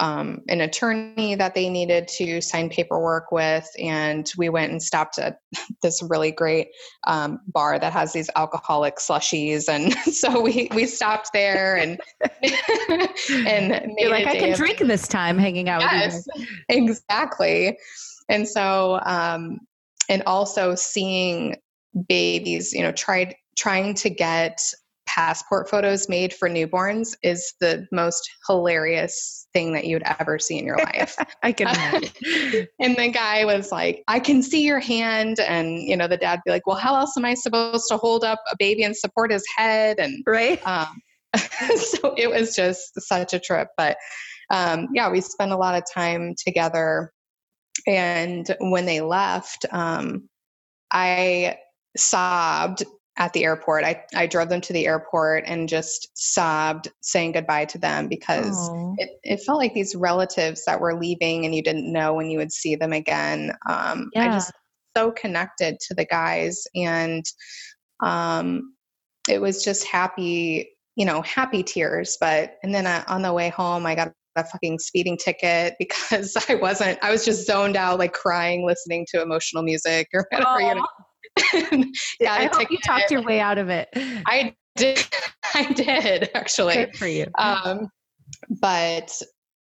[0.00, 3.68] um, an attorney that they needed to sign paperwork with.
[3.78, 5.40] And we went and stopped at
[5.82, 6.68] this really great
[7.06, 9.68] um, bar that has these alcoholic slushies.
[9.68, 12.00] And so we, we stopped there and,
[13.46, 16.56] and You're like, I can drink this time hanging out yes, with you.
[16.68, 17.78] Exactly.
[18.28, 19.60] And so, um,
[20.10, 21.56] and also seeing
[22.08, 24.60] babies, you know, tried trying to get
[25.06, 30.64] passport photos made for newborns is the most hilarious thing that you'd ever see in
[30.64, 31.16] your life.
[31.42, 32.68] I can imagine.
[32.80, 35.40] and the guy was like, I can see your hand.
[35.40, 38.24] And, you know, the dad be like, well, how else am I supposed to hold
[38.24, 39.98] up a baby and support his head?
[39.98, 40.64] And, right.
[40.66, 41.00] Um,
[41.76, 43.68] so it was just such a trip.
[43.76, 43.96] But
[44.50, 47.12] um, yeah, we spent a lot of time together.
[47.86, 50.28] And when they left, um,
[50.90, 51.58] I
[51.96, 52.84] sobbed
[53.16, 53.84] at the airport.
[53.84, 58.70] I, I drove them to the airport and just sobbed saying goodbye to them because
[58.98, 62.38] it, it felt like these relatives that were leaving and you didn't know when you
[62.38, 63.52] would see them again.
[63.68, 64.24] Um, yeah.
[64.24, 64.52] I just
[64.96, 67.24] so connected to the guys and
[68.02, 68.74] um,
[69.28, 72.16] it was just happy, you know, happy tears.
[72.18, 76.36] But, and then I, on the way home, I got a fucking speeding ticket because
[76.48, 80.60] I wasn't, I was just zoned out, like crying, listening to emotional music or whatever.
[80.60, 81.84] You know,
[82.20, 83.88] yeah, I hope you talked your way out of it.
[84.26, 85.04] I did.
[85.54, 86.74] I did actually.
[86.74, 87.26] Good for you.
[87.38, 87.88] Um,
[88.60, 89.12] but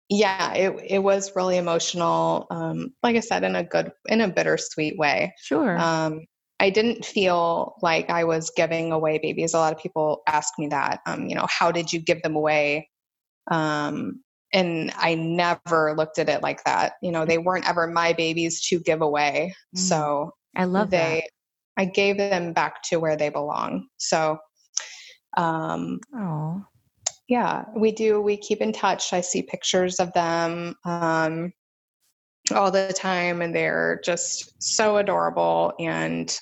[0.09, 2.47] yeah, it it was really emotional.
[2.51, 5.35] Um, like I said, in a good, in a bittersweet way.
[5.39, 5.79] Sure.
[5.79, 6.27] Um,
[6.59, 9.55] I didn't feel like I was giving away babies.
[9.55, 11.01] A lot of people ask me that.
[11.07, 12.91] Um, you know, how did you give them away?
[13.51, 14.23] Um,
[14.53, 16.95] and I never looked at it like that.
[17.03, 19.55] You know, they weren't ever my babies to give away.
[19.77, 19.79] Mm.
[19.79, 21.25] So I love they,
[21.77, 21.83] that.
[21.83, 23.89] I gave them back to where they belong.
[23.97, 24.39] So,
[25.37, 26.65] um, oh,
[27.29, 28.21] yeah, we do.
[28.21, 29.13] We keep in touch.
[29.13, 31.53] I see pictures of them um,
[32.53, 36.37] all the time, and they're just so adorable and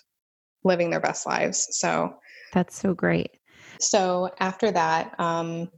[0.64, 1.68] living their best lives.
[1.72, 2.14] So
[2.54, 3.32] that's so great.
[3.80, 5.68] So after that, um,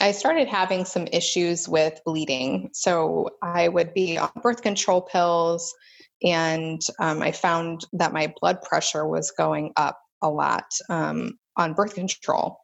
[0.00, 2.70] I started having some issues with bleeding.
[2.72, 5.74] So I would be on birth control pills
[6.22, 11.74] and um, I found that my blood pressure was going up a lot um, on
[11.74, 12.58] birth control.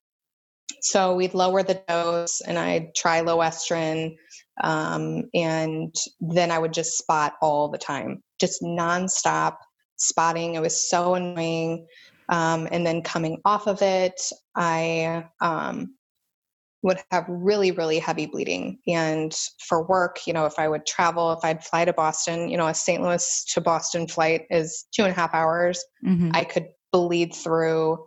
[0.81, 4.16] So we'd lower the dose, and I'd try Loestrin,
[4.62, 9.57] um, and then I would just spot all the time, just nonstop
[9.97, 10.55] spotting.
[10.55, 11.87] It was so annoying.
[12.29, 14.20] Um, and then coming off of it,
[14.57, 15.95] I um,
[16.85, 18.78] would have really, really heavy bleeding.
[18.87, 19.35] And
[19.66, 22.66] for work, you know, if I would travel, if I'd fly to Boston, you know,
[22.66, 23.03] a St.
[23.03, 25.82] Louis to Boston flight is two and a half hours.
[26.07, 26.32] Mm-hmm.
[26.35, 28.05] I could bleed through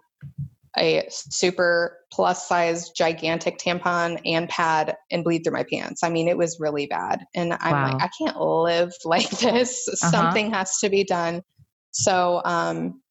[0.77, 6.03] a super plus size gigantic tampon and pad and bleed through my pants.
[6.03, 7.25] I mean, it was really bad.
[7.33, 7.93] And I'm wow.
[7.93, 9.87] like, I can't live like this.
[9.87, 10.11] Uh-huh.
[10.11, 11.41] Something has to be done.
[11.89, 13.01] So um,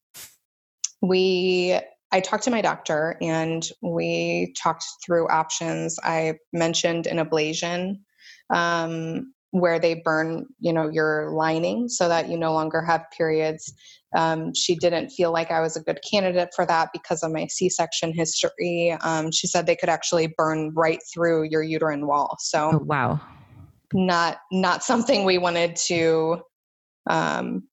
[1.01, 1.77] we
[2.11, 5.99] I talked to my doctor and we talked through options.
[6.03, 7.99] I mentioned an ablation
[8.53, 13.73] um, where they burn, you know, your lining so that you no longer have periods.
[14.15, 17.47] Um, she didn't feel like I was a good candidate for that because of my
[17.47, 18.97] C-section history.
[19.01, 22.37] Um, she said they could actually burn right through your uterine wall.
[22.39, 23.19] So oh, wow,
[23.93, 26.41] not not something we wanted to
[27.09, 27.67] um,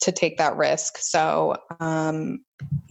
[0.00, 0.98] to take that risk.
[0.98, 2.40] So, um,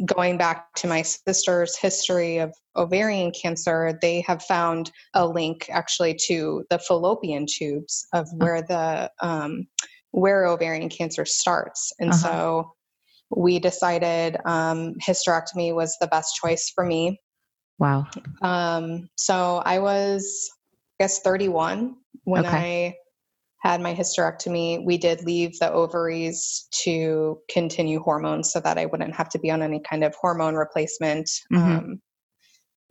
[0.06, 6.18] going back to my sister's history of ovarian cancer, they have found a link actually
[6.28, 8.38] to the fallopian tubes of oh.
[8.38, 9.68] where the um,
[10.12, 12.20] where ovarian cancer starts, and uh-huh.
[12.20, 12.72] so
[13.36, 17.20] we decided um, hysterectomy was the best choice for me.
[17.80, 18.08] Wow.
[18.42, 20.50] Um, so I was,
[21.00, 22.88] I guess, 31 when okay.
[22.88, 22.96] I
[23.66, 29.16] had my hysterectomy, we did leave the ovaries to continue hormones so that I wouldn't
[29.16, 31.28] have to be on any kind of hormone replacement.
[31.52, 31.72] Mm-hmm.
[31.72, 32.02] Um,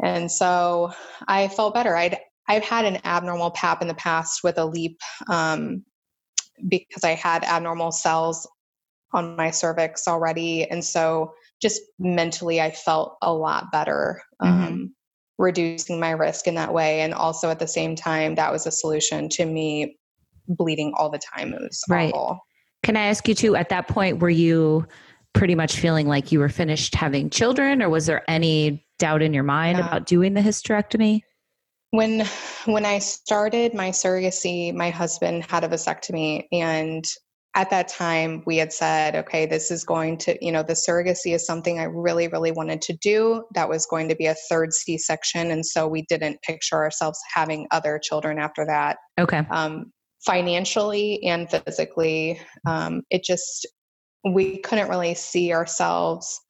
[0.02, 0.92] and so
[1.28, 1.96] I felt better.
[1.96, 2.18] I'd
[2.48, 4.98] I've had an abnormal pap in the past with a LEEP
[5.30, 5.84] um,
[6.68, 8.46] because I had abnormal cells
[9.12, 14.20] on my cervix already, and so just mentally I felt a lot better.
[14.42, 14.64] Mm-hmm.
[14.64, 14.94] Um,
[15.36, 18.70] reducing my risk in that way and also at the same time that was a
[18.70, 19.96] solution to me
[20.48, 21.52] bleeding all the time.
[21.52, 22.12] It was right.
[22.14, 22.40] awful.
[22.82, 24.86] Can I ask you too, at that point, were you
[25.32, 29.34] pretty much feeling like you were finished having children or was there any doubt in
[29.34, 29.86] your mind yeah.
[29.86, 31.22] about doing the hysterectomy?
[31.90, 32.26] When
[32.64, 37.04] when I started my surrogacy, my husband had a vasectomy and
[37.54, 41.34] at that time we had said okay this is going to you know the surrogacy
[41.34, 44.72] is something i really really wanted to do that was going to be a third
[44.72, 49.92] c-section and so we didn't picture ourselves having other children after that okay um,
[50.24, 52.40] financially and physically.
[52.66, 53.66] Um, it just,
[54.24, 56.40] we couldn't really see ourselves,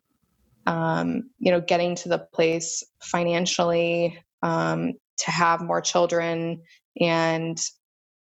[0.66, 6.62] um, you know, getting to the place financially um, to have more children.
[7.00, 7.60] And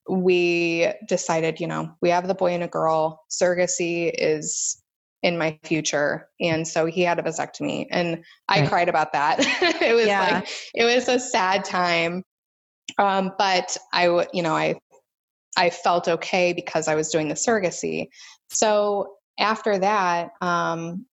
[0.07, 3.25] we decided, you know, we have the boy and a girl.
[3.29, 4.81] Surrogacy is
[5.23, 6.29] in my future.
[6.39, 8.69] And so he had a vasectomy and I right.
[8.69, 9.39] cried about that.
[9.81, 10.35] it was yeah.
[10.35, 12.23] like, it was a sad time.
[12.99, 14.75] Um, but I you know, I
[15.57, 18.09] I felt okay because I was doing the surrogacy.
[18.49, 21.05] So after that, um,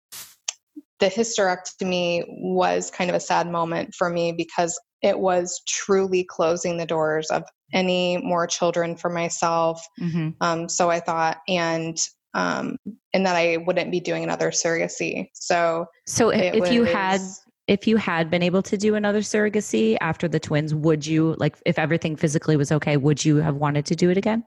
[0.99, 6.77] the hysterectomy was kind of a sad moment for me because it was truly closing
[6.77, 9.83] the doors of any more children for myself.
[9.99, 10.29] Mm-hmm.
[10.41, 11.97] Um, so I thought, and
[12.33, 12.77] um,
[13.13, 15.29] and that I wouldn't be doing another surrogacy.
[15.33, 17.19] So, so if was, you had
[17.72, 21.55] if you had been able to do another surrogacy after the twins, would you like
[21.65, 24.43] if everything physically was okay, would you have wanted to do it again?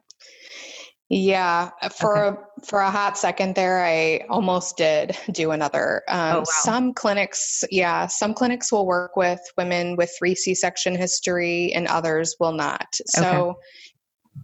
[1.08, 2.38] Yeah, for okay.
[2.38, 6.02] a, for a hot second there, I almost did do another.
[6.08, 6.44] Um, oh, wow.
[6.48, 11.86] Some clinics, yeah, some clinics will work with women with three C section history, and
[11.86, 12.88] others will not.
[13.06, 13.56] So,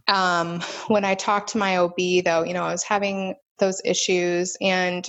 [0.08, 0.18] okay.
[0.18, 4.56] um, when I talked to my OB, though, you know, I was having those issues,
[4.62, 5.06] and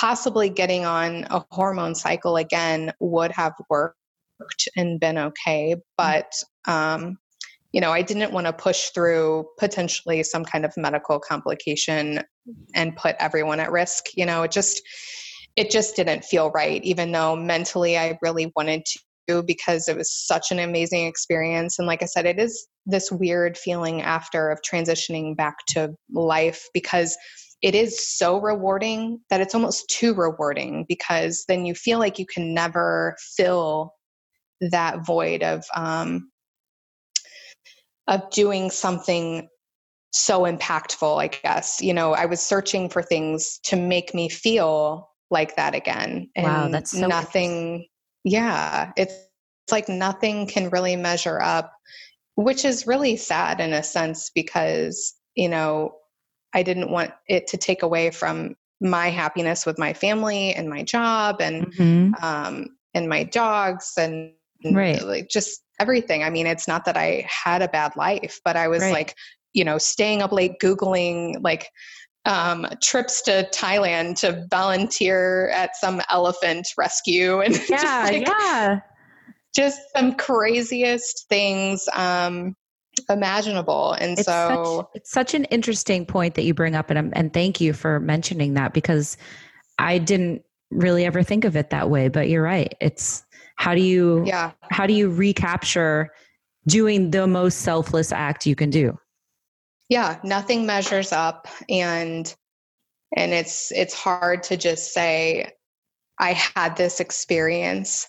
[0.00, 3.96] possibly getting on a hormone cycle again would have worked
[4.74, 5.74] and been okay.
[5.74, 5.80] Mm.
[5.98, 6.32] But,
[6.66, 7.18] um,
[7.72, 12.22] you know, I didn't want to push through potentially some kind of medical complication
[12.74, 14.06] and put everyone at risk.
[14.16, 14.80] You know, it just,
[15.54, 18.86] it just didn't feel right, even though mentally I really wanted
[19.28, 21.78] to because it was such an amazing experience.
[21.78, 26.68] And like I said, it is this weird feeling after of transitioning back to life
[26.72, 27.18] because
[27.62, 32.26] it is so rewarding that it's almost too rewarding because then you feel like you
[32.26, 33.94] can never fill
[34.60, 36.30] that void of um,
[38.06, 39.48] of doing something
[40.12, 41.80] so impactful i guess.
[41.80, 46.44] You know i was searching for things to make me feel like that again and
[46.44, 47.86] wow that's so nothing
[48.24, 49.14] yeah it's
[49.70, 51.72] like nothing can really measure up
[52.34, 55.92] which is really sad in a sense because you know
[56.54, 60.82] I didn't want it to take away from my happiness with my family and my
[60.82, 62.24] job and mm-hmm.
[62.24, 64.32] um, and my dogs and
[64.72, 65.02] right.
[65.02, 66.22] like just everything.
[66.22, 68.92] I mean, it's not that I had a bad life, but I was right.
[68.92, 69.14] like,
[69.52, 71.68] you know, staying up late googling like
[72.24, 78.80] um, trips to Thailand to volunteer at some elephant rescue and yeah, like, yeah,
[79.54, 82.54] just some craziest things um,
[83.10, 83.92] imaginable.
[83.92, 87.32] And it's so such, it's such an interesting point that you bring up, and and
[87.32, 89.16] thank you for mentioning that because
[89.78, 92.08] I didn't really ever think of it that way.
[92.08, 92.74] But you're right.
[92.80, 93.24] It's
[93.56, 96.10] how do you yeah how do you recapture
[96.66, 98.98] doing the most selfless act you can do?
[99.90, 102.34] yeah nothing measures up and
[103.16, 105.52] and it's it's hard to just say
[106.18, 108.08] i had this experience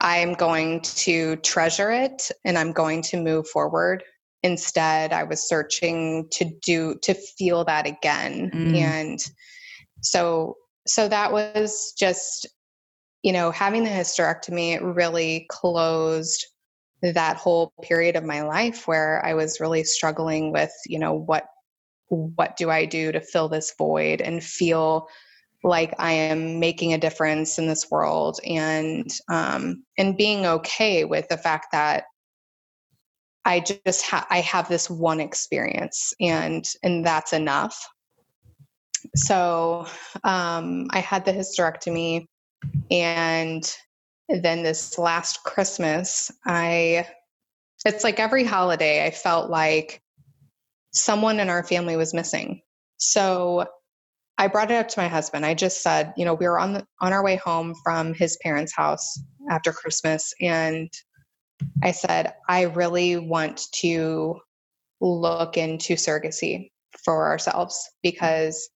[0.00, 4.02] i'm going to treasure it and i'm going to move forward
[4.46, 8.76] instead i was searching to do to feel that again mm.
[8.76, 9.18] and
[10.00, 12.46] so so that was just
[13.22, 16.46] you know having the hysterectomy really closed
[17.02, 21.44] that whole period of my life where I was really struggling with, you know, what
[22.08, 25.08] what do I do to fill this void and feel
[25.64, 31.28] like I am making a difference in this world and um, and being okay with
[31.28, 32.04] the fact that
[33.46, 37.88] I just ha- I have this one experience and and that's enough.
[39.14, 39.86] So
[40.24, 42.26] um, I had the hysterectomy
[42.90, 43.76] and
[44.28, 47.06] then this last Christmas, I,
[47.84, 50.00] it's like every holiday, I felt like
[50.92, 52.62] someone in our family was missing.
[52.96, 53.66] So
[54.38, 55.46] I brought it up to my husband.
[55.46, 58.36] I just said, you know, we were on the, on our way home from his
[58.42, 59.18] parents' house
[59.50, 60.90] after Christmas, and
[61.82, 64.40] I said, I really want to
[65.00, 66.70] look into surrogacy
[67.04, 68.68] for ourselves because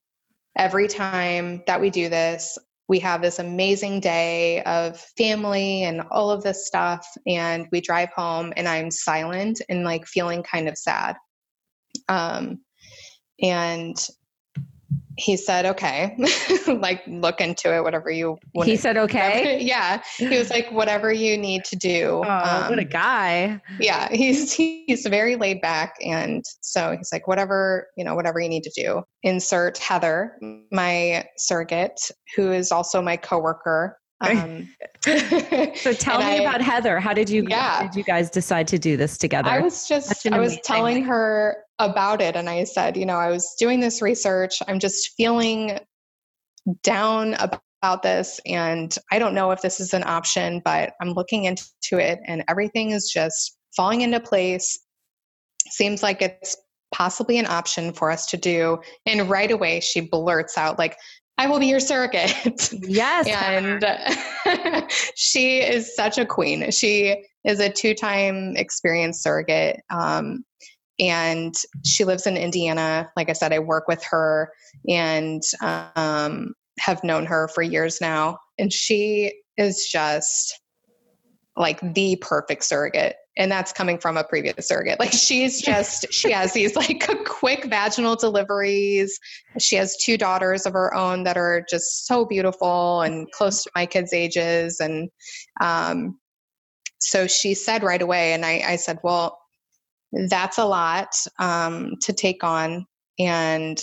[0.57, 2.59] every time that we do this,
[2.89, 8.09] we have this amazing day of family and all of this stuff and we drive
[8.17, 11.15] home and i'm silent and like feeling kind of sad.
[12.09, 12.59] Um,
[13.41, 13.97] and
[15.21, 16.17] he said okay.
[16.67, 19.61] Like look into it whatever you want he said okay.
[19.61, 20.03] yeah.
[20.17, 22.23] He was like whatever you need to do.
[22.25, 23.61] Oh, um, what a um, guy.
[23.79, 28.49] yeah he's he's very laid back and so he's like whatever you know whatever you
[28.49, 29.03] need to do.
[29.23, 30.39] Insert heather
[30.71, 32.01] my surrogate
[32.37, 34.69] who is also my coworker um,
[35.03, 37.01] so tell me I, about Heather.
[37.01, 37.79] How did you yeah.
[37.79, 39.49] how did you guys decide to do this together?
[39.49, 43.31] I was just I was telling her about it and I said, you know, I
[43.31, 44.63] was doing this research.
[44.69, 45.79] I'm just feeling
[46.83, 51.45] down about this and I don't know if this is an option, but I'm looking
[51.45, 54.79] into it and everything is just falling into place.
[55.71, 56.57] Seems like it's
[56.95, 58.79] possibly an option for us to do.
[59.07, 60.97] And right away she blurts out like
[61.41, 62.71] I will be your surrogate.
[62.83, 63.27] Yes.
[64.47, 66.71] and she is such a queen.
[66.71, 69.81] She is a two time experienced surrogate.
[69.89, 70.45] Um,
[70.99, 73.11] and she lives in Indiana.
[73.17, 74.53] Like I said, I work with her
[74.87, 78.37] and um, have known her for years now.
[78.59, 80.61] And she is just
[81.57, 84.99] like the perfect surrogate and that's coming from a previous surrogate.
[84.99, 89.19] Like she's just she has these like quick vaginal deliveries.
[89.59, 93.71] She has two daughters of her own that are just so beautiful and close to
[93.75, 94.81] my kids ages.
[94.81, 95.11] And
[95.61, 96.19] um,
[96.99, 99.39] so she said right away and I, I said well
[100.29, 102.87] that's a lot um, to take on
[103.19, 103.81] and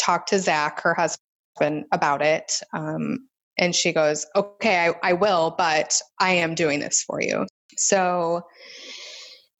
[0.00, 2.60] talk to zach her husband about it.
[2.72, 3.28] Um,
[3.58, 8.42] and she goes okay I, I will but i am doing this for you so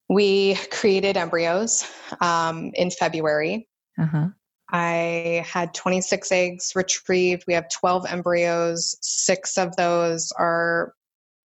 [0.08, 1.90] we created embryos
[2.20, 3.68] um, in February.
[3.98, 4.28] Uh-huh.
[4.70, 7.44] I had 26 eggs retrieved.
[7.46, 8.96] We have 12 embryos.
[9.00, 10.94] Six of those are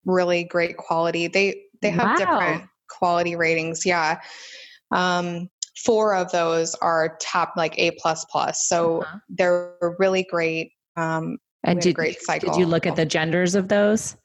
[0.05, 1.27] really great quality.
[1.27, 2.15] They they have wow.
[2.17, 3.85] different quality ratings.
[3.85, 4.19] Yeah.
[4.91, 5.49] Um,
[5.85, 8.67] four of those are top like A plus plus.
[8.67, 9.17] So uh-huh.
[9.29, 10.71] they're really great.
[10.97, 12.51] Um, and did, great cycle.
[12.51, 14.15] did you look at the genders of those?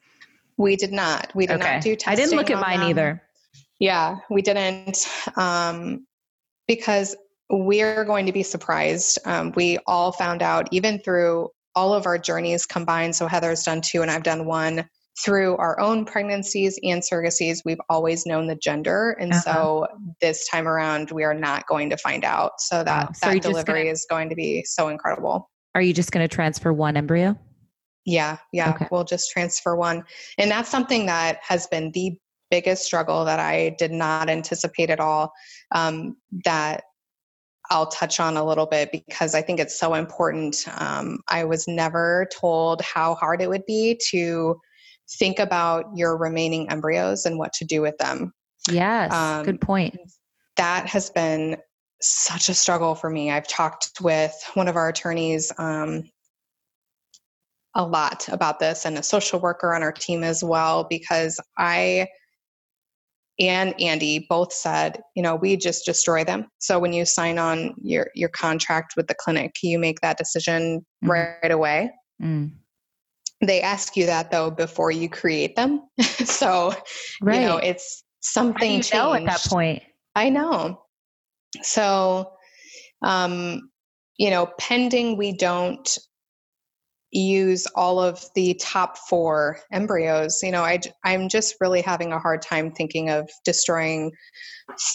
[0.56, 1.32] We did not.
[1.34, 1.74] We did okay.
[1.74, 2.12] not do testing.
[2.12, 2.90] I didn't look at mine them.
[2.90, 3.22] either.
[3.80, 6.06] Yeah, we didn't um,
[6.68, 7.16] because
[7.50, 9.18] we're going to be surprised.
[9.24, 13.16] Um, we all found out, even through all of our journeys combined.
[13.16, 14.88] So Heather's done two, and I've done one.
[15.24, 19.42] Through our own pregnancies and surrogacies, we've always known the gender, and uh-huh.
[19.42, 19.86] so
[20.20, 22.60] this time around, we are not going to find out.
[22.60, 23.12] So that wow.
[23.14, 25.50] so that delivery gonna, is going to be so incredible.
[25.76, 27.38] Are you just going to transfer one embryo?
[28.04, 28.88] Yeah, yeah, okay.
[28.90, 30.04] we'll just transfer one.
[30.38, 32.18] And that's something that has been the
[32.50, 35.32] biggest struggle that I did not anticipate at all.
[35.74, 36.84] Um, that
[37.70, 40.66] I'll touch on a little bit because I think it's so important.
[40.76, 44.60] Um, I was never told how hard it would be to
[45.18, 48.32] think about your remaining embryos and what to do with them.
[48.70, 49.96] Yes, um, good point.
[50.56, 51.56] That has been
[52.00, 53.30] such a struggle for me.
[53.30, 56.04] I've talked with one of our attorneys um,
[57.74, 62.08] a lot about this and a social worker on our team as well because I
[63.40, 66.46] and Andy both said, you know, we just destroy them.
[66.58, 70.86] So when you sign on your your contract with the clinic, you make that decision
[71.04, 71.08] mm.
[71.08, 71.90] right away.
[72.22, 72.52] Mm.
[73.40, 75.82] They ask you that though before you create them.
[76.00, 76.74] so
[77.20, 77.40] right.
[77.40, 79.82] you know, it's something How know at that point.
[80.14, 80.82] I know.
[81.62, 82.34] So
[83.02, 83.68] um,
[84.16, 85.98] you know, pending we don't
[87.14, 92.18] use all of the top four embryos you know I, i'm just really having a
[92.18, 94.12] hard time thinking of destroying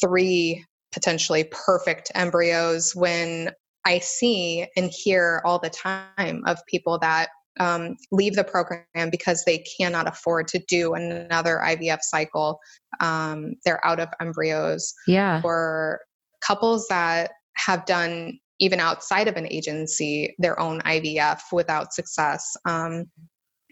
[0.02, 3.52] three potentially perfect embryos when
[3.86, 9.44] i see and hear all the time of people that um, leave the program because
[9.46, 12.58] they cannot afford to do another ivf cycle.
[13.02, 15.42] Um, they're out of embryos yeah.
[15.44, 16.00] or
[16.42, 23.06] couples that have done even outside of an agency their own IVF without success um,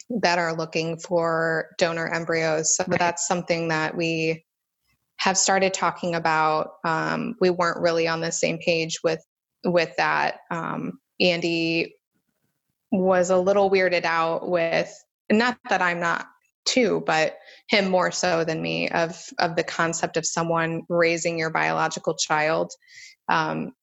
[0.10, 2.76] that are looking for donor embryos.
[2.76, 3.00] So right.
[3.00, 4.46] that's something that we
[5.18, 6.74] have started talking about.
[6.86, 9.24] Um, we weren't really on the same page with
[9.64, 10.40] with that.
[10.52, 11.96] Um, Andy
[12.92, 14.94] was a little weirded out with
[15.30, 16.28] not that I'm not
[16.66, 17.38] too, but
[17.70, 22.72] him more so than me of of the concept of someone raising your biological child
[23.30, 23.74] um,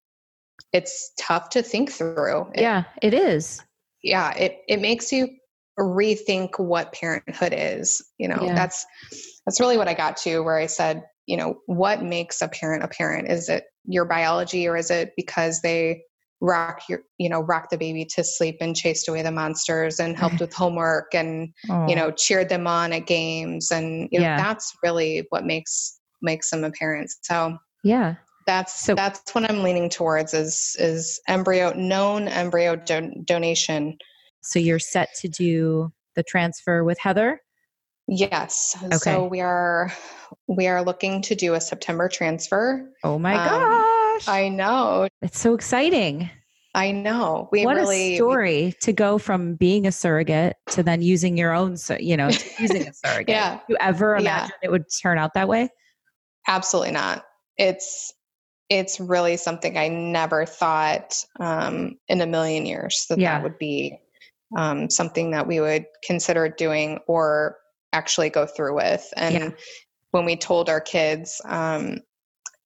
[0.74, 2.48] it's tough to think through.
[2.54, 3.62] It, yeah, it is.
[4.02, 5.28] Yeah, it it makes you
[5.78, 8.04] rethink what parenthood is.
[8.18, 8.54] You know, yeah.
[8.54, 8.84] that's
[9.46, 12.82] that's really what I got to where I said, you know, what makes a parent
[12.82, 13.30] a parent?
[13.30, 16.02] Is it your biology or is it because they
[16.40, 20.16] rock your you know rock the baby to sleep and chased away the monsters and
[20.16, 21.88] helped with homework and oh.
[21.88, 24.36] you know cheered them on at games and you know yeah.
[24.36, 28.16] that's really what makes makes them a parent so yeah
[28.46, 33.96] that's so, that's what I'm leaning towards is is embryo known embryo don- donation.
[34.42, 37.40] So you're set to do the transfer with Heather?
[38.06, 38.76] Yes.
[38.82, 38.96] Okay.
[38.96, 39.92] So we are
[40.46, 42.90] we are looking to do a September transfer.
[43.02, 44.28] Oh my um, gosh.
[44.28, 45.08] I know.
[45.22, 46.30] It's so exciting.
[46.74, 47.48] I know.
[47.52, 51.36] We what really, a story we, to go from being a surrogate to then using
[51.36, 52.28] your own, you know,
[52.58, 53.28] using a surrogate.
[53.28, 53.60] yeah.
[53.68, 54.68] you ever imagine yeah.
[54.68, 55.68] it would turn out that way?
[56.48, 57.24] Absolutely not.
[57.56, 58.12] It's
[58.78, 63.36] it's really something I never thought um, in a million years that yeah.
[63.36, 63.98] that would be
[64.56, 67.56] um, something that we would consider doing or
[67.92, 69.08] actually go through with.
[69.16, 69.50] And yeah.
[70.10, 71.98] when we told our kids, um,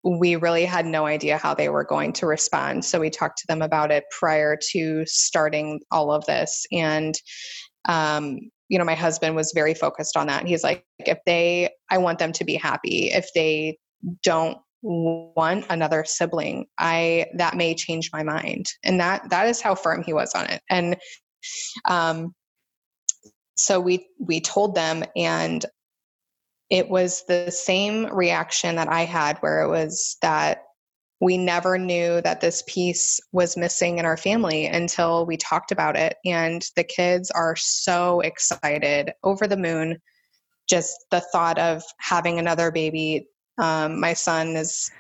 [0.05, 2.85] we really had no idea how they were going to respond.
[2.85, 6.67] So we talked to them about it prior to starting all of this.
[6.73, 7.15] And,
[7.89, 8.39] um,
[8.69, 10.47] you know, my husband was very focused on that.
[10.47, 13.11] He's like, if they, I want them to be happy.
[13.13, 13.79] If they
[14.23, 19.75] don't want another sibling i that may change my mind and that that is how
[19.75, 20.97] firm he was on it and
[21.87, 22.35] um
[23.57, 25.67] so we we told them and
[26.71, 30.63] it was the same reaction that i had where it was that
[31.21, 35.97] we never knew that this piece was missing in our family until we talked about
[35.97, 39.99] it and the kids are so excited over the moon
[40.69, 43.27] just the thought of having another baby
[43.59, 44.91] um, my son is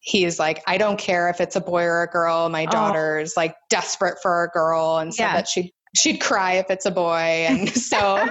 [0.00, 2.48] he's like, I don't care if it's a boy or a girl.
[2.48, 2.70] My oh.
[2.70, 3.40] daughter's oh.
[3.40, 5.34] like desperate for a girl, and so yeah.
[5.34, 8.28] that she she'd cry if it's a boy, and so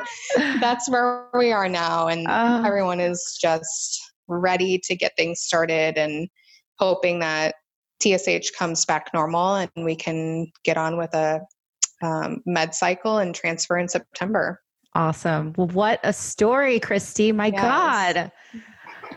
[0.60, 2.64] that's where we are now, and uh.
[2.66, 6.30] everyone is just ready to get things started and
[6.80, 7.56] hoping that
[8.02, 11.42] TSH comes back normal and we can get on with a
[12.02, 14.60] um, med cycle and transfer in September.
[14.96, 15.54] Awesome.
[15.58, 17.34] Well, what a story, Kristi.
[17.34, 17.62] My yes.
[17.62, 18.32] God.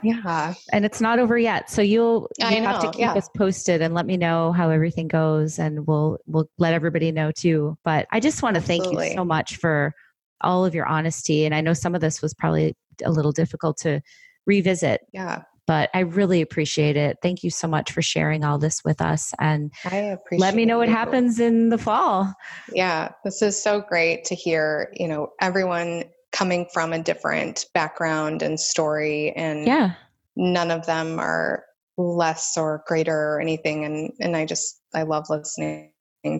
[0.07, 0.54] Yeah.
[0.72, 1.70] And it's not over yet.
[1.70, 3.14] So you'll you have to keep yeah.
[3.14, 7.32] us posted and let me know how everything goes and we'll we'll let everybody know
[7.32, 7.76] too.
[7.84, 9.94] But I just want to thank you so much for
[10.40, 11.44] all of your honesty.
[11.44, 14.00] And I know some of this was probably a little difficult to
[14.46, 15.02] revisit.
[15.12, 15.42] Yeah.
[15.66, 17.18] But I really appreciate it.
[17.22, 19.34] Thank you so much for sharing all this with us.
[19.40, 22.32] And I appreciate let me know what happens in the fall.
[22.72, 26.04] Yeah, this is so great to hear, you know, everyone
[26.37, 29.95] coming from a different background and story and yeah
[30.37, 31.64] none of them are
[31.97, 35.91] less or greater or anything and and i just i love listening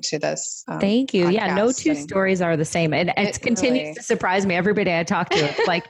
[0.03, 0.65] to this.
[0.69, 1.29] Um, Thank you.
[1.29, 2.93] Yeah, no two and, stories are the same.
[2.93, 5.39] And it, it continues really, to surprise me everybody I talk to.
[5.39, 5.87] It's like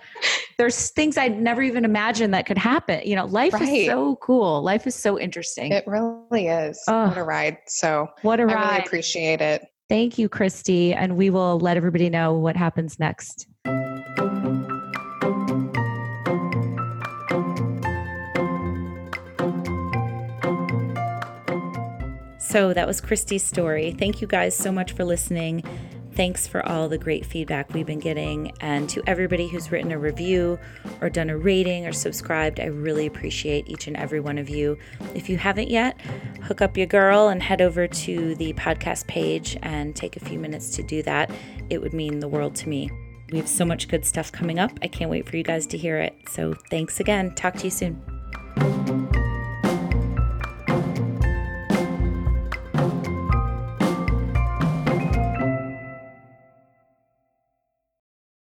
[0.58, 3.00] there's things I'd never even imagined that could happen.
[3.04, 3.62] You know, life right.
[3.62, 4.62] is so cool.
[4.62, 5.72] Life is so interesting.
[5.72, 6.82] It really is.
[6.88, 7.58] Oh, what a ride.
[7.66, 8.56] So what a I ride.
[8.56, 9.66] I really appreciate it.
[9.88, 10.94] Thank you, Kristi.
[10.94, 13.46] And we will let everybody know what happens next.
[22.56, 23.92] So that was Kristi's story.
[23.98, 25.62] Thank you guys so much for listening.
[26.14, 28.50] Thanks for all the great feedback we've been getting.
[28.62, 30.58] And to everybody who's written a review
[31.02, 34.78] or done a rating or subscribed, I really appreciate each and every one of you.
[35.14, 36.00] If you haven't yet,
[36.44, 40.38] hook up your girl and head over to the podcast page and take a few
[40.38, 41.30] minutes to do that.
[41.68, 42.90] It would mean the world to me.
[43.32, 44.70] We have so much good stuff coming up.
[44.80, 46.16] I can't wait for you guys to hear it.
[46.30, 47.34] So thanks again.
[47.34, 49.05] Talk to you soon.